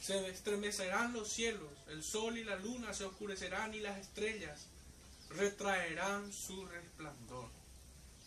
se 0.00 0.28
estremecerán 0.28 1.12
los 1.12 1.28
cielos, 1.28 1.70
el 1.88 2.02
sol 2.02 2.38
y 2.38 2.44
la 2.44 2.56
luna 2.56 2.94
se 2.94 3.04
oscurecerán 3.04 3.74
y 3.74 3.80
las 3.80 3.98
estrellas 3.98 4.66
retraerán 5.30 6.32
su 6.32 6.64
resplandor. 6.66 7.48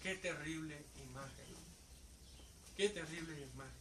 Qué 0.02 0.16
terrible 0.16 0.86
imagen. 1.10 1.46
Qué 2.76 2.90
terrible 2.90 3.40
imagen. 3.54 3.81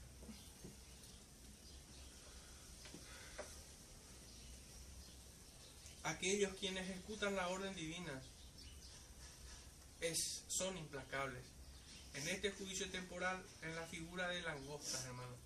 Aquellos 6.11 6.53
quienes 6.55 6.91
ejecutan 6.91 7.37
la 7.37 7.47
orden 7.49 7.73
divina 7.77 8.21
es, 10.01 10.45
son 10.49 10.77
implacables. 10.77 11.45
En 12.15 12.27
este 12.27 12.51
juicio 12.51 12.91
temporal, 12.91 13.41
en 13.63 13.77
la 13.77 13.87
figura 13.87 14.29
de 14.29 14.43
langostas, 14.43 15.05
hermano. 15.05 15.37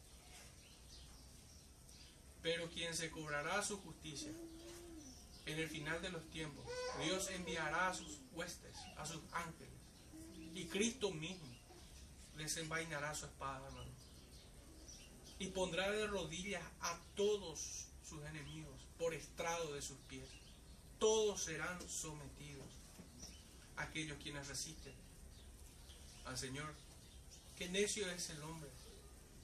Pero 2.42 2.70
quien 2.70 2.94
se 2.94 3.11
cobrará 3.11 3.62
su 3.62 3.77
justicia 3.83 4.33
en 5.44 5.59
el 5.59 5.68
final 5.68 6.00
de 6.00 6.09
los 6.11 6.31
tiempos, 6.31 6.64
Dios 7.05 7.29
enviará 7.29 7.90
a 7.90 7.94
sus 7.94 8.20
huestes, 8.33 8.74
a 8.96 9.05
sus 9.05 9.20
ángeles, 9.33 9.68
y 10.55 10.64
Cristo 10.68 11.11
mismo 11.11 11.55
desenvainará 12.37 13.14
su 13.14 13.27
espada, 13.27 13.66
hermano. 13.66 13.90
Y 15.38 15.48
pondrá 15.48 15.90
de 15.90 16.07
rodillas 16.07 16.64
a 16.81 16.98
todos 17.14 17.87
sus 18.03 18.24
enemigos 18.24 18.81
por 18.96 19.12
estrado 19.12 19.74
de 19.74 19.83
sus 19.83 19.98
pies. 20.09 20.43
Todos 21.04 21.42
serán 21.42 21.78
sometidos 21.86 22.64
aquellos 23.76 24.16
quienes 24.22 24.48
resisten 24.48 24.94
al 26.24 26.38
Señor. 26.38 26.74
Qué 27.58 27.68
necio 27.68 28.10
es 28.10 28.30
el 28.30 28.42
hombre 28.42 28.70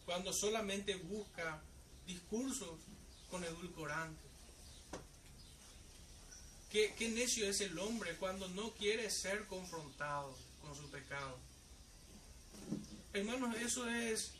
cuando 0.07 0.33
solamente 0.33 0.95
busca 0.95 1.61
discursos 2.07 2.81
con 3.31 3.45
edulcorante. 3.45 4.23
Qué, 6.71 6.95
qué 6.97 7.11
necio 7.11 7.47
es 7.47 7.61
el 7.61 7.79
hombre 7.79 8.17
cuando 8.17 8.49
no 8.49 8.73
quiere 8.73 9.11
ser 9.11 9.47
confrontado. 9.47 10.35
con 10.63 10.75
su 10.75 10.89
pecado. 10.89 11.37
Hermanos, 13.13 13.55
eso 13.57 13.87
es 13.87 14.33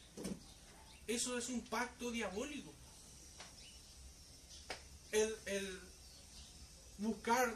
eso 1.07 1.37
es 1.37 1.51
un 1.51 1.61
pacto 1.67 2.11
diabólico. 2.11 2.73
El, 5.13 5.37
el 5.45 5.90
buscar 7.01 7.55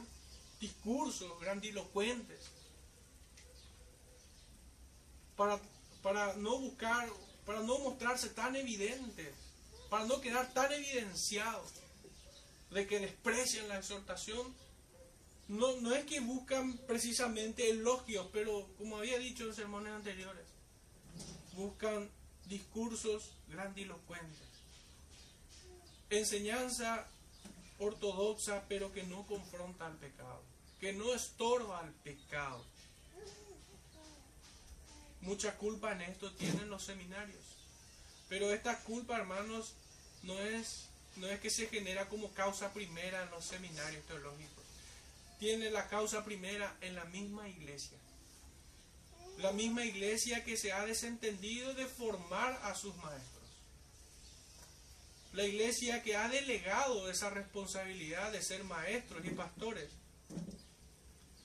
discursos 0.61 1.38
grandilocuentes 1.40 2.40
para, 5.37 5.61
para 6.02 6.35
no 6.35 6.59
buscar, 6.59 7.09
para 7.44 7.61
no 7.61 7.78
mostrarse 7.78 8.30
tan 8.30 8.57
evidentes, 8.57 9.35
para 9.90 10.07
no 10.07 10.20
quedar 10.20 10.52
tan 10.52 10.72
evidenciados 10.72 11.72
de 12.70 12.87
que 12.87 12.98
desprecian 12.98 13.68
la 13.68 13.78
exhortación, 13.78 14.54
no, 15.48 15.76
no 15.80 15.94
es 15.94 16.04
que 16.07 16.20
buscan 16.20 16.78
precisamente 16.87 17.68
elogios, 17.70 18.26
pero 18.33 18.66
como 18.78 18.96
había 18.96 19.18
dicho 19.18 19.44
en 19.44 19.54
sermones 19.54 19.92
anteriores, 19.92 20.46
buscan 21.52 22.11
discursos 22.46 23.33
grandilocuentes. 23.48 24.48
Enseñanza 26.11 27.07
ortodoxa, 27.79 28.65
pero 28.69 28.93
que 28.93 29.03
no 29.05 29.27
confronta 29.27 29.87
al 29.87 29.97
pecado, 29.97 30.43
que 30.81 30.93
no 30.93 31.15
estorba 31.15 31.81
al 31.81 31.93
pecado. 31.93 32.65
Mucha 35.21 35.57
culpa 35.57 35.93
en 35.93 36.03
esto 36.03 36.31
tienen 36.33 36.69
los 36.69 36.85
seminarios. 36.85 37.43
Pero 38.29 38.53
esta 38.53 38.79
culpa, 38.81 39.17
hermanos, 39.17 39.75
no 40.23 40.39
es, 40.39 40.89
no 41.17 41.27
es 41.29 41.41
que 41.41 41.51
se 41.51 41.67
genera 41.69 42.09
como 42.09 42.33
causa 42.33 42.73
primera 42.73 43.23
en 43.23 43.31
los 43.31 43.45
seminarios 43.45 44.05
teológicos. 44.07 44.65
Tiene 45.39 45.71
la 45.71 45.89
causa 45.89 46.25
primera 46.25 46.77
en 46.81 46.95
la 46.95 47.05
misma 47.07 47.49
iglesia. 47.49 47.99
La 49.39 49.53
misma 49.53 49.85
iglesia 49.85 50.45
que 50.45 50.57
se 50.57 50.73
ha 50.73 50.85
desentendido 50.85 51.75
de 51.75 51.87
formar 51.87 52.61
a 52.63 52.75
sus 52.75 52.95
maestros. 52.97 53.34
La 55.35 55.42
iglesia 55.42 56.01
que 56.01 56.16
ha 56.16 56.29
delegado 56.29 57.11
esa 57.11 57.29
responsabilidad 57.29 58.31
de 58.31 58.40
ser 58.40 58.62
maestros 58.62 59.25
y 59.25 59.31
pastores 59.31 59.90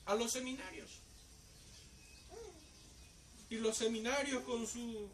a 0.05 0.13
los 0.13 0.31
seminarios. 0.31 1.01
Y 3.49 3.55
los 3.55 3.75
seminarios 3.75 4.43
con 4.43 4.67
su 4.67 5.09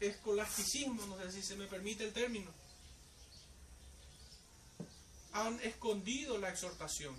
escolasticismo, 0.00 1.06
no 1.06 1.16
sé 1.18 1.30
si 1.30 1.42
se 1.44 1.54
me 1.54 1.68
permite 1.68 2.04
el 2.04 2.12
término, 2.12 2.50
han 5.32 5.60
escondido 5.60 6.36
la 6.38 6.48
exhortación, 6.48 7.14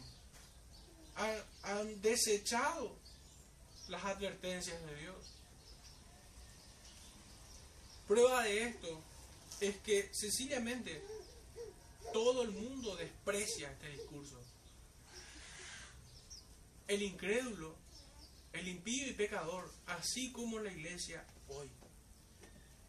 han, 1.15 1.41
han 1.63 2.01
desechado 2.01 2.97
las 3.87 4.03
advertencias 4.03 4.85
de 4.87 4.95
Dios. 4.97 5.15
Prueba 8.09 8.43
de 8.43 8.63
esto 8.63 9.01
es 9.67 9.77
que 9.77 10.09
sencillamente 10.13 11.01
todo 12.13 12.43
el 12.43 12.51
mundo 12.51 12.95
desprecia 12.95 13.71
este 13.71 13.89
discurso. 13.89 14.39
El 16.87 17.01
incrédulo, 17.01 17.75
el 18.53 18.67
impío 18.67 19.07
y 19.07 19.13
pecador, 19.13 19.71
así 19.87 20.31
como 20.31 20.59
la 20.59 20.71
iglesia 20.71 21.25
hoy. 21.49 21.69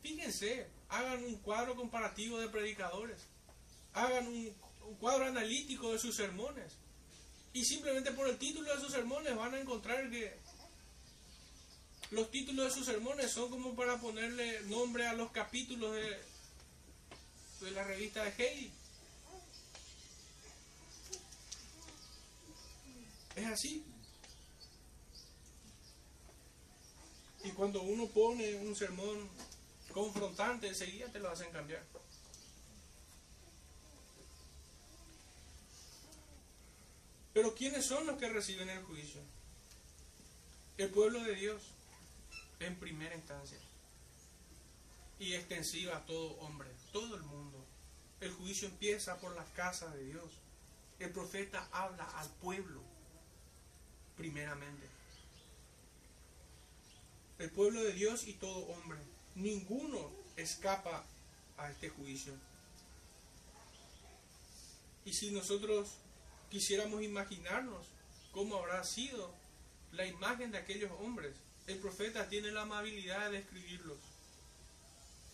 Fíjense, 0.02 0.68
hagan 0.88 1.24
un 1.24 1.36
cuadro 1.38 1.74
comparativo 1.74 2.38
de 2.38 2.48
predicadores, 2.48 3.18
hagan 3.94 4.26
un, 4.26 4.54
un 4.86 4.94
cuadro 4.96 5.26
analítico 5.26 5.92
de 5.92 5.98
sus 5.98 6.14
sermones. 6.14 6.74
Y 7.52 7.64
simplemente 7.64 8.12
por 8.12 8.28
el 8.28 8.38
título 8.38 8.74
de 8.74 8.80
sus 8.80 8.92
sermones 8.92 9.34
van 9.34 9.54
a 9.54 9.60
encontrar 9.60 10.10
que 10.10 10.38
los 12.10 12.30
títulos 12.30 12.66
de 12.66 12.70
sus 12.70 12.86
sermones 12.86 13.32
son 13.32 13.50
como 13.50 13.74
para 13.74 13.98
ponerle 13.98 14.60
nombre 14.66 15.06
a 15.06 15.14
los 15.14 15.32
capítulos 15.32 15.94
de, 15.94 16.35
de 17.60 17.70
la 17.70 17.84
revista 17.84 18.22
de 18.24 18.30
Heidi. 18.30 18.72
Es 23.36 23.46
así. 23.46 23.84
Y 27.44 27.50
cuando 27.50 27.82
uno 27.82 28.06
pone 28.08 28.56
un 28.56 28.74
sermón 28.74 29.28
confrontante, 29.92 30.68
enseguida 30.68 31.10
te 31.12 31.18
lo 31.18 31.30
hacen 31.30 31.50
cambiar. 31.52 31.84
Pero 37.32 37.54
¿quiénes 37.54 37.84
son 37.84 38.06
los 38.06 38.16
que 38.18 38.30
reciben 38.30 38.70
el 38.70 38.82
juicio? 38.84 39.20
El 40.78 40.90
pueblo 40.90 41.22
de 41.22 41.34
Dios, 41.34 41.62
en 42.60 42.76
primera 42.76 43.14
instancia. 43.14 43.58
Y 45.18 45.34
extensiva 45.34 45.96
a 45.96 46.06
todo 46.06 46.32
hombre, 46.38 46.68
todo 46.92 47.16
el 47.16 47.22
mundo. 47.22 47.64
El 48.20 48.32
juicio 48.32 48.68
empieza 48.68 49.18
por 49.18 49.34
la 49.34 49.44
casa 49.54 49.88
de 49.88 50.04
Dios. 50.04 50.30
El 50.98 51.10
profeta 51.10 51.68
habla 51.72 52.04
al 52.18 52.28
pueblo, 52.36 52.82
primeramente. 54.16 54.86
El 57.38 57.50
pueblo 57.50 57.82
de 57.82 57.92
Dios 57.92 58.26
y 58.26 58.34
todo 58.34 58.66
hombre. 58.66 58.98
Ninguno 59.34 60.10
escapa 60.36 61.04
a 61.58 61.70
este 61.70 61.90
juicio. 61.90 62.32
Y 65.04 65.12
si 65.12 65.30
nosotros 65.30 65.88
quisiéramos 66.50 67.02
imaginarnos 67.02 67.86
cómo 68.32 68.56
habrá 68.56 68.82
sido 68.84 69.32
la 69.92 70.06
imagen 70.06 70.50
de 70.50 70.58
aquellos 70.58 70.90
hombres, 71.00 71.34
el 71.66 71.78
profeta 71.78 72.28
tiene 72.28 72.50
la 72.50 72.62
amabilidad 72.62 73.30
de 73.30 73.38
describirlos. 73.38 73.98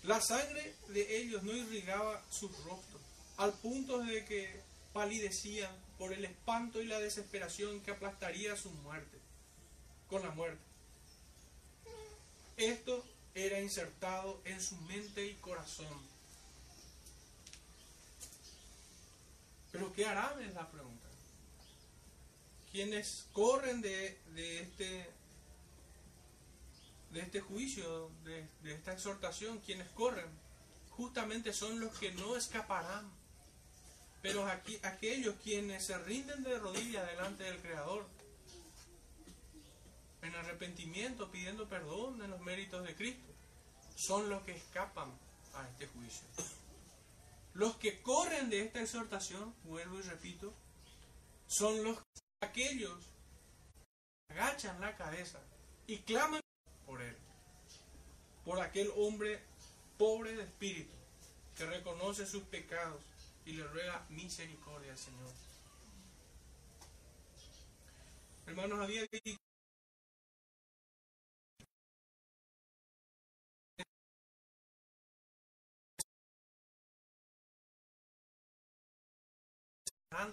La 0.02 0.20
sangre 0.20 0.74
de 0.88 1.16
ellos 1.18 1.42
no 1.44 1.52
irrigaba 1.52 2.24
sus 2.30 2.50
rostros, 2.64 3.00
al 3.36 3.52
punto 3.52 3.98
de 3.98 4.24
que 4.24 4.60
palidecían 4.92 5.72
por 5.96 6.12
el 6.12 6.24
espanto 6.24 6.82
y 6.82 6.86
la 6.86 6.98
desesperación 6.98 7.80
que 7.80 7.92
aplastaría 7.92 8.56
su 8.56 8.70
muerte, 8.70 9.18
con 10.08 10.22
la 10.22 10.30
muerte. 10.30 10.62
Esto 12.56 13.04
era 13.34 13.60
insertado 13.60 14.40
en 14.44 14.60
su 14.60 14.76
mente 14.82 15.24
y 15.24 15.34
corazón. 15.34 16.12
Pero 19.70 19.92
¿qué 19.92 20.04
harán? 20.04 20.42
Es 20.42 20.52
la 20.52 20.70
pregunta. 20.70 21.08
Quienes 22.72 23.26
corren 23.32 23.80
de, 23.80 24.18
de 24.34 24.60
este 24.62 25.10
de 27.12 27.20
este 27.20 27.40
juicio, 27.40 28.10
de, 28.24 28.48
esta 28.64 28.92
exhortación, 28.92 29.60
quienes 29.60 29.88
corren, 29.90 30.26
justamente 30.90 31.52
son 31.52 31.78
los 31.78 31.96
que 31.98 32.12
no 32.12 32.36
escaparán. 32.36 33.10
Pero 34.22 34.46
aquí, 34.46 34.78
aquellos 34.82 35.34
quienes 35.42 35.84
se 35.84 35.98
rinden 35.98 36.42
de 36.42 36.58
rodillas 36.58 37.06
delante 37.06 37.44
del 37.44 37.60
Creador, 37.60 38.06
en 40.22 40.34
arrepentimiento, 40.36 41.30
pidiendo 41.30 41.68
perdón 41.68 42.18
de 42.18 42.28
los 42.28 42.40
méritos 42.40 42.84
de 42.84 42.94
Cristo, 42.94 43.26
son 43.96 44.30
los 44.30 44.42
que 44.44 44.52
escapan 44.52 45.10
a 45.54 45.68
este 45.68 45.88
juicio. 45.88 46.26
Los 47.54 47.76
que 47.76 48.00
corren 48.00 48.48
de 48.48 48.62
esta 48.62 48.80
exhortación, 48.80 49.54
vuelvo 49.64 49.98
y 49.98 50.02
repito, 50.02 50.54
son 51.46 51.82
los 51.84 51.98
aquellos 52.40 52.98
que 54.28 54.34
agachan 54.34 54.80
la 54.80 54.96
cabeza 54.96 55.40
y 55.86 55.98
claman 55.98 56.40
por 56.92 57.00
él, 57.00 57.16
por 58.44 58.60
aquel 58.60 58.92
hombre 58.96 59.40
pobre 59.96 60.36
de 60.36 60.42
espíritu 60.42 60.94
que 61.56 61.64
reconoce 61.64 62.26
sus 62.26 62.42
pecados 62.42 63.02
y 63.46 63.52
le 63.52 63.66
ruega 63.66 64.04
misericordia 64.10 64.92
al 64.92 64.98
Señor. 64.98 65.32
Hermanos, 68.46 68.78
había 68.80 69.06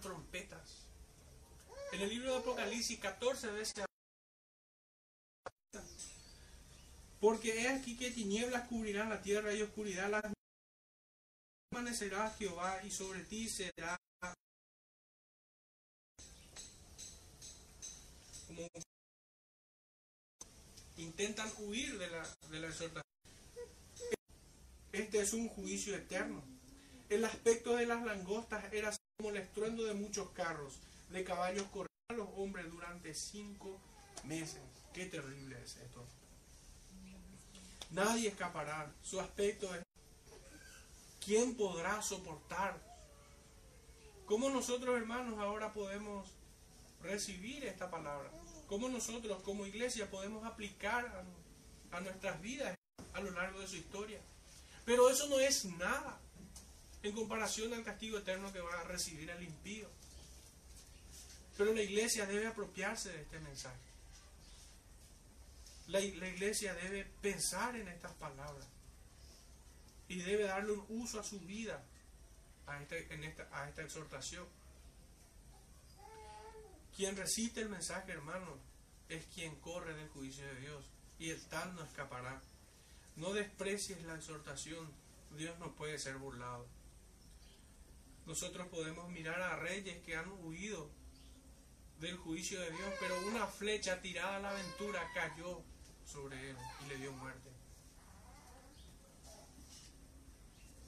trompetas. 0.02 0.89
En 1.93 2.02
el 2.02 2.10
libro 2.10 2.34
de 2.34 2.39
Apocalipsis 2.39 3.00
14 3.00 3.52
veces 3.52 3.88
porque 7.19 7.62
es 7.62 7.67
aquí 7.67 7.97
que 7.97 8.12
tinieblas 8.12 8.67
cubrirán 8.67 9.10
la 9.10 9.21
tierra 9.21 9.53
y 9.53 9.62
oscuridad 9.62 10.10
las 10.10 10.23
amanecerá 11.71 12.29
Jehová 12.32 12.82
y 12.84 12.91
sobre 12.91 13.23
ti 13.23 13.47
será 13.47 13.95
como 18.47 18.67
intentan 20.97 21.49
huir 21.60 21.97
de 21.97 22.10
la, 22.10 22.27
de 22.49 22.60
la 22.60 22.67
exhortación. 22.67 23.03
Este 24.91 25.21
es 25.21 25.34
un 25.34 25.47
juicio 25.49 25.95
eterno. 25.95 26.43
El 27.10 27.23
aspecto 27.25 27.75
de 27.75 27.86
las 27.86 28.03
langostas 28.03 28.71
era 28.73 28.93
como 29.17 29.29
el 29.29 29.38
estruendo 29.38 29.84
de 29.86 29.93
muchos 29.93 30.29
carros, 30.32 30.79
de 31.10 31.23
caballos 31.23 31.63
corriendo 31.67 31.89
a 32.10 32.13
los 32.13 32.29
hombres 32.36 32.69
durante 32.71 33.13
cinco 33.13 33.79
meses. 34.25 34.62
Qué 34.93 35.05
terrible 35.05 35.62
es 35.63 35.77
esto. 35.77 36.05
Nadie 37.91 38.30
escapará. 38.30 38.93
Su 39.02 39.19
aspecto 39.19 39.73
es... 39.73 39.84
¿Quién 41.23 41.56
podrá 41.56 42.02
soportar? 42.02 42.80
¿Cómo 44.25 44.49
nosotros, 44.49 44.95
hermanos, 44.95 45.38
ahora 45.39 45.73
podemos 45.73 46.30
recibir 47.02 47.65
esta 47.65 47.89
palabra? 47.89 48.30
¿Cómo 48.67 48.89
nosotros, 48.89 49.41
como 49.43 49.65
iglesia, 49.65 50.10
podemos 50.10 50.45
aplicar 50.45 51.06
a, 51.91 51.97
a 51.97 52.02
nuestras 52.02 52.41
vidas 52.41 52.78
a 53.13 53.21
lo 53.21 53.32
largo 53.32 53.60
de 53.60 53.67
su 53.67 53.75
historia? 53.75 54.21
Pero 54.86 55.10
eso 55.10 55.28
no 55.28 55.39
es 55.39 55.65
nada 55.65 56.19
en 57.04 57.13
comparación 57.13 57.73
al 57.73 57.84
castigo 57.84 58.17
eterno 58.17 58.52
que 58.52 58.62
va 58.62 58.80
a 58.80 58.84
recibir 58.84 59.30
el 59.30 59.43
impío. 59.43 59.89
Pero 61.58 61.73
la 61.73 61.82
iglesia 61.82 62.25
debe 62.25 62.47
apropiarse 62.47 63.12
de 63.12 63.21
este 63.21 63.39
mensaje. 63.39 63.88
La, 65.89 65.99
iglesia 66.02 66.75
debe 66.75 67.04
pensar 67.19 67.75
en 67.75 67.88
estas 67.88 68.13
palabras 68.13 68.67
y 70.08 70.19
debe 70.21 70.43
darle 70.43 70.73
un 70.73 70.86
uso 70.89 71.19
a 71.19 71.23
su 71.23 71.39
vida 71.39 71.84
a 72.67 72.80
este, 72.80 73.08
esta, 73.25 73.49
a 73.52 73.67
esta 73.67 73.82
exhortación. 73.82 74.45
Quien 76.95 77.17
recite 77.17 77.62
el 77.62 77.69
mensaje, 77.69 78.12
hermano, 78.12 78.60
es 79.08 79.25
quien 79.34 79.56
corre 79.62 79.95
del 79.95 80.10
juicio 80.10 80.45
de 80.45 80.60
Dios 80.60 80.86
y 81.17 81.32
el 81.32 81.43
tal 81.47 81.73
no 81.73 81.84
escapará. 81.84 82.39
No 83.15 83.34
desprecies 83.34 84.04
la 84.04 84.15
exhortación, 84.15 84.91
Dios 85.36 85.58
no 85.58 85.75
puede 85.75 85.97
ser 85.97 86.17
burlado. 86.17 86.67
Nosotros 88.28 88.67
podemos 88.67 89.10
mirar 89.10 89.41
a 89.41 89.56
reyes 89.56 90.04
que 90.04 90.15
han 90.15 90.32
huido 90.43 90.91
del 91.99 92.15
juicio 92.17 92.62
de 92.62 92.69
Dios, 92.69 92.93
pero 92.99 93.19
una 93.28 93.47
flecha 93.47 93.99
tirada 94.02 94.36
a 94.36 94.39
la 94.39 94.52
aventura 94.52 95.02
cayó 95.15 95.63
sobre 96.12 96.50
él 96.50 96.58
y 96.84 96.89
le 96.89 96.98
dio 96.98 97.12
muerte. 97.13 97.50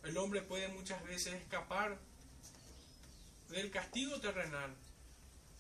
El 0.04 0.18
hombre 0.18 0.42
puede 0.42 0.68
muchas 0.70 1.04
veces 1.04 1.36
escapar 1.36 2.00
del 3.50 3.70
castigo 3.70 4.20
terrenal. 4.20 4.76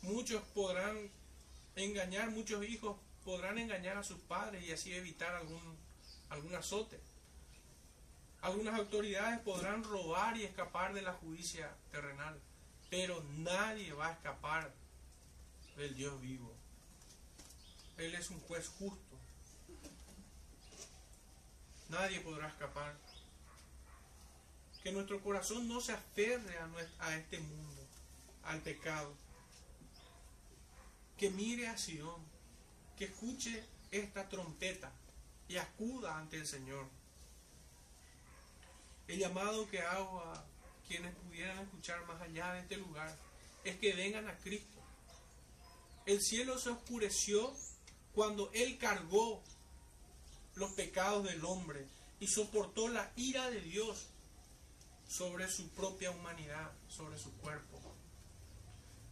Muchos 0.01 0.41
podrán 0.55 1.11
engañar, 1.75 2.31
muchos 2.31 2.65
hijos 2.65 2.97
podrán 3.23 3.59
engañar 3.59 3.97
a 3.97 4.03
sus 4.03 4.19
padres 4.21 4.63
y 4.63 4.71
así 4.71 4.93
evitar 4.93 5.35
algún, 5.35 5.77
algún 6.29 6.55
azote. 6.55 6.99
Algunas 8.41 8.79
autoridades 8.79 9.39
podrán 9.41 9.83
robar 9.83 10.35
y 10.37 10.43
escapar 10.43 10.95
de 10.95 11.03
la 11.03 11.13
justicia 11.13 11.75
terrenal, 11.91 12.41
pero 12.89 13.23
nadie 13.37 13.93
va 13.93 14.07
a 14.07 14.13
escapar 14.13 14.73
del 15.77 15.95
Dios 15.95 16.19
vivo. 16.19 16.51
Él 17.97 18.15
es 18.15 18.31
un 18.31 18.39
juez 18.39 18.67
justo. 18.67 19.10
Nadie 21.91 22.21
podrá 22.21 22.47
escapar. 22.47 22.97
Que 24.81 24.93
nuestro 24.93 25.21
corazón 25.21 25.67
no 25.67 25.81
se 25.81 25.91
aferre 25.91 26.57
a, 26.99 27.15
este 27.17 27.37
mundo, 27.37 27.85
al 28.43 28.61
pecado. 28.61 29.13
Que 31.17 31.29
mire 31.29 31.67
a 31.67 31.77
Sion, 31.77 32.25
que 32.97 33.05
escuche 33.05 33.63
esta 33.91 34.29
trompeta 34.29 34.89
y 35.49 35.57
acuda 35.57 36.17
ante 36.17 36.37
el 36.37 36.47
Señor. 36.47 36.87
El 39.09 39.19
llamado 39.19 39.69
que 39.69 39.81
hago 39.81 40.21
a 40.21 40.45
quienes 40.87 41.13
pudieran 41.15 41.59
escuchar 41.59 42.05
más 42.07 42.21
allá 42.21 42.53
de 42.53 42.61
este 42.61 42.77
lugar 42.77 43.13
es 43.65 43.75
que 43.75 43.93
vengan 43.93 44.29
a 44.29 44.37
Cristo. 44.37 44.79
El 46.05 46.21
cielo 46.21 46.57
se 46.57 46.69
oscureció 46.69 47.53
cuando 48.13 48.49
Él 48.53 48.77
cargó 48.77 49.43
los 50.55 50.71
pecados 50.73 51.23
del 51.25 51.43
hombre 51.45 51.85
y 52.19 52.27
soportó 52.27 52.87
la 52.87 53.11
ira 53.15 53.49
de 53.49 53.61
Dios 53.61 54.07
sobre 55.07 55.49
su 55.49 55.69
propia 55.69 56.11
humanidad, 56.11 56.71
sobre 56.87 57.17
su 57.17 57.31
cuerpo. 57.37 57.79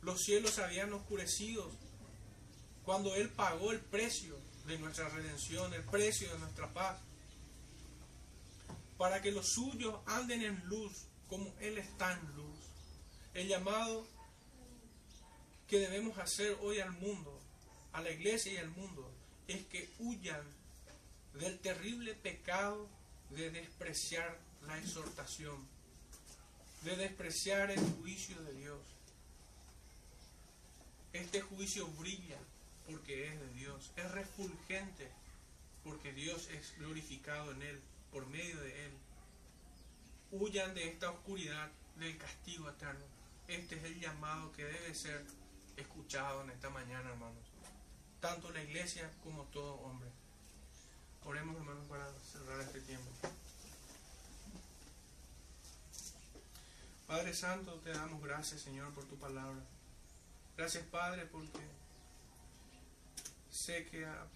Los 0.01 0.21
cielos 0.21 0.59
habían 0.59 0.93
oscurecido 0.93 1.69
cuando 2.85 3.13
Él 3.15 3.29
pagó 3.29 3.71
el 3.71 3.81
precio 3.81 4.37
de 4.65 4.77
nuestra 4.77 5.09
redención, 5.09 5.73
el 5.73 5.83
precio 5.83 6.31
de 6.31 6.39
nuestra 6.39 6.71
paz, 6.73 6.99
para 8.97 9.21
que 9.21 9.31
los 9.31 9.49
suyos 9.49 9.99
anden 10.05 10.43
en 10.43 10.63
luz 10.67 11.05
como 11.27 11.53
Él 11.59 11.77
está 11.77 12.13
en 12.13 12.35
luz. 12.35 12.57
El 13.33 13.47
llamado 13.47 14.05
que 15.67 15.79
debemos 15.79 16.17
hacer 16.17 16.57
hoy 16.61 16.79
al 16.79 16.91
mundo, 16.93 17.39
a 17.93 18.01
la 18.01 18.11
iglesia 18.11 18.53
y 18.53 18.57
al 18.57 18.69
mundo, 18.69 19.11
es 19.47 19.65
que 19.67 19.89
huyan 19.99 20.41
del 21.39 21.57
terrible 21.59 22.13
pecado 22.15 22.89
de 23.29 23.49
despreciar 23.49 24.37
la 24.67 24.77
exhortación, 24.77 25.65
de 26.83 26.97
despreciar 26.97 27.71
el 27.71 27.79
juicio 27.79 28.41
de 28.43 28.53
Dios. 28.53 28.81
Este 31.13 31.41
juicio 31.41 31.87
brilla 31.87 32.37
porque 32.85 33.27
es 33.27 33.39
de 33.39 33.53
Dios, 33.53 33.91
es 33.95 34.11
refulgente 34.11 35.09
porque 35.83 36.11
Dios 36.11 36.49
es 36.49 36.77
glorificado 36.77 37.51
en 37.51 37.61
él, 37.61 37.81
por 38.11 38.27
medio 38.27 38.59
de 38.59 38.85
él. 38.87 38.91
Huyan 40.31 40.73
de 40.73 40.89
esta 40.89 41.09
oscuridad, 41.09 41.71
del 41.95 42.17
castigo 42.17 42.69
eterno. 42.69 43.05
Este 43.47 43.75
es 43.75 43.83
el 43.83 43.99
llamado 43.99 44.51
que 44.51 44.65
debe 44.65 44.93
ser 44.93 45.25
escuchado 45.77 46.43
en 46.43 46.51
esta 46.51 46.69
mañana, 46.69 47.09
hermanos. 47.09 47.43
Tanto 48.19 48.51
la 48.51 48.63
iglesia 48.63 49.09
como 49.23 49.43
todo 49.45 49.75
hombre. 49.75 50.09
Oremos, 51.25 51.55
hermanos, 51.57 51.85
para 51.87 52.07
cerrar 52.19 52.61
este 52.61 52.81
tiempo. 52.81 53.09
Padre 57.07 57.33
Santo, 57.33 57.73
te 57.83 57.89
damos 57.89 58.21
gracias, 58.21 58.61
Señor, 58.61 58.93
por 58.93 59.03
tu 59.05 59.15
palabra. 59.17 59.59
Gracias, 60.55 60.85
Padre, 60.85 61.25
porque 61.25 61.59
sé 63.49 63.85
que 63.87 64.05
a, 64.05 64.27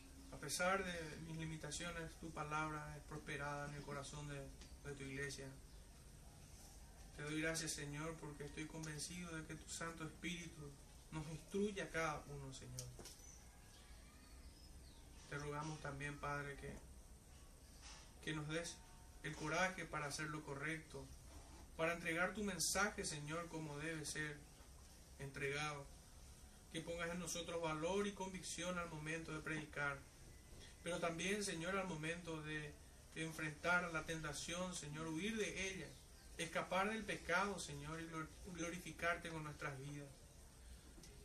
pesar 0.42 0.84
de 0.84 1.18
mis 1.28 1.38
limitaciones, 1.38 2.12
tu 2.20 2.30
palabra 2.32 2.96
es 2.98 3.04
prosperada 3.04 3.70
en 3.70 3.76
el 3.76 3.82
corazón 3.84 4.28
de, 4.28 4.36
de 4.36 4.96
tu 4.96 5.04
iglesia. 5.04 5.48
Te 7.16 7.24
doy 7.24 7.42
gracias, 7.42 7.72
Señor, 7.72 8.16
porque 8.16 8.46
estoy 8.46 8.66
convencido 8.66 9.36
de 9.36 9.46
que 9.46 9.56
tu 9.56 9.70
Santo 9.70 10.04
Espíritu 10.04 10.70
nos 11.12 11.26
instruye 11.28 11.82
a 11.82 11.90
cada 11.90 12.24
uno, 12.28 12.54
Señor. 12.54 12.88
Te 15.34 15.40
rogamos 15.40 15.80
también, 15.80 16.16
Padre, 16.20 16.56
que, 16.58 16.72
que 18.24 18.36
nos 18.36 18.48
des 18.50 18.78
el 19.24 19.36
coraje 19.36 19.84
para 19.84 20.06
hacer 20.06 20.28
lo 20.28 20.44
correcto, 20.44 21.04
para 21.76 21.94
entregar 21.94 22.36
tu 22.36 22.44
mensaje, 22.44 23.04
Señor, 23.04 23.50
como 23.50 23.80
debe 23.80 24.06
ser 24.06 24.38
entregado. 25.18 25.88
Que 26.72 26.82
pongas 26.82 27.10
en 27.10 27.18
nosotros 27.18 27.60
valor 27.64 28.06
y 28.06 28.12
convicción 28.12 28.78
al 28.78 28.92
momento 28.92 29.34
de 29.34 29.40
predicar. 29.40 29.98
Pero 30.84 31.00
también, 31.00 31.44
Señor, 31.44 31.76
al 31.78 31.88
momento 31.88 32.40
de, 32.44 32.72
de 33.16 33.26
enfrentar 33.26 33.92
la 33.92 34.06
tentación, 34.06 34.76
Señor, 34.76 35.08
huir 35.08 35.36
de 35.36 35.68
ella, 35.68 35.88
escapar 36.38 36.92
del 36.92 37.06
pecado, 37.06 37.58
Señor, 37.58 38.00
y 38.00 38.52
glorificarte 38.52 39.30
con 39.30 39.44
nuestras 39.46 39.80
vidas. 39.80 40.10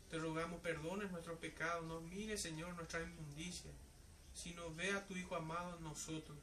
Te 0.09 0.17
rogamos 0.19 0.63
perdones 0.63 1.11
nuestros 1.11 1.39
pecados, 1.39 1.85
no 1.85 2.01
mire, 2.01 2.39
Señor, 2.39 2.75
nuestra 2.75 3.03
inmundicia 3.03 3.71
sino 4.39 4.73
ve 4.75 4.93
a 4.93 5.05
tu 5.07 5.17
Hijo 5.17 5.35
amado 5.35 5.77
en 5.77 5.85
nosotros. 5.85 6.39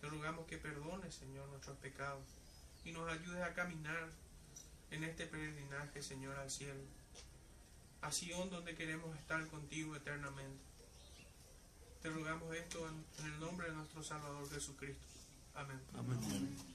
Te 0.00 0.08
rogamos 0.08 0.46
que 0.46 0.58
perdones, 0.58 1.14
Señor, 1.14 1.48
nuestros 1.48 1.76
pecados 1.78 2.22
y 2.84 2.92
nos 2.92 3.10
ayudes 3.10 3.42
a 3.42 3.54
caminar 3.54 4.08
en 4.90 5.04
este 5.04 5.26
peregrinaje, 5.26 6.02
Señor, 6.02 6.36
al 6.38 6.50
cielo, 6.50 6.80
a 8.02 8.12
Sion 8.12 8.50
donde 8.50 8.74
queremos 8.74 9.16
estar 9.18 9.44
contigo 9.48 9.96
eternamente. 9.96 10.62
Te 12.02 12.10
rogamos 12.10 12.54
esto 12.54 12.86
en, 12.88 13.26
el 13.26 13.40
nombre 13.40 13.68
de 13.68 13.74
nuestro 13.74 14.02
Salvador 14.02 14.48
Jesucristo. 14.50 15.06
Amén. 15.54 15.80
Amén. 15.94 16.73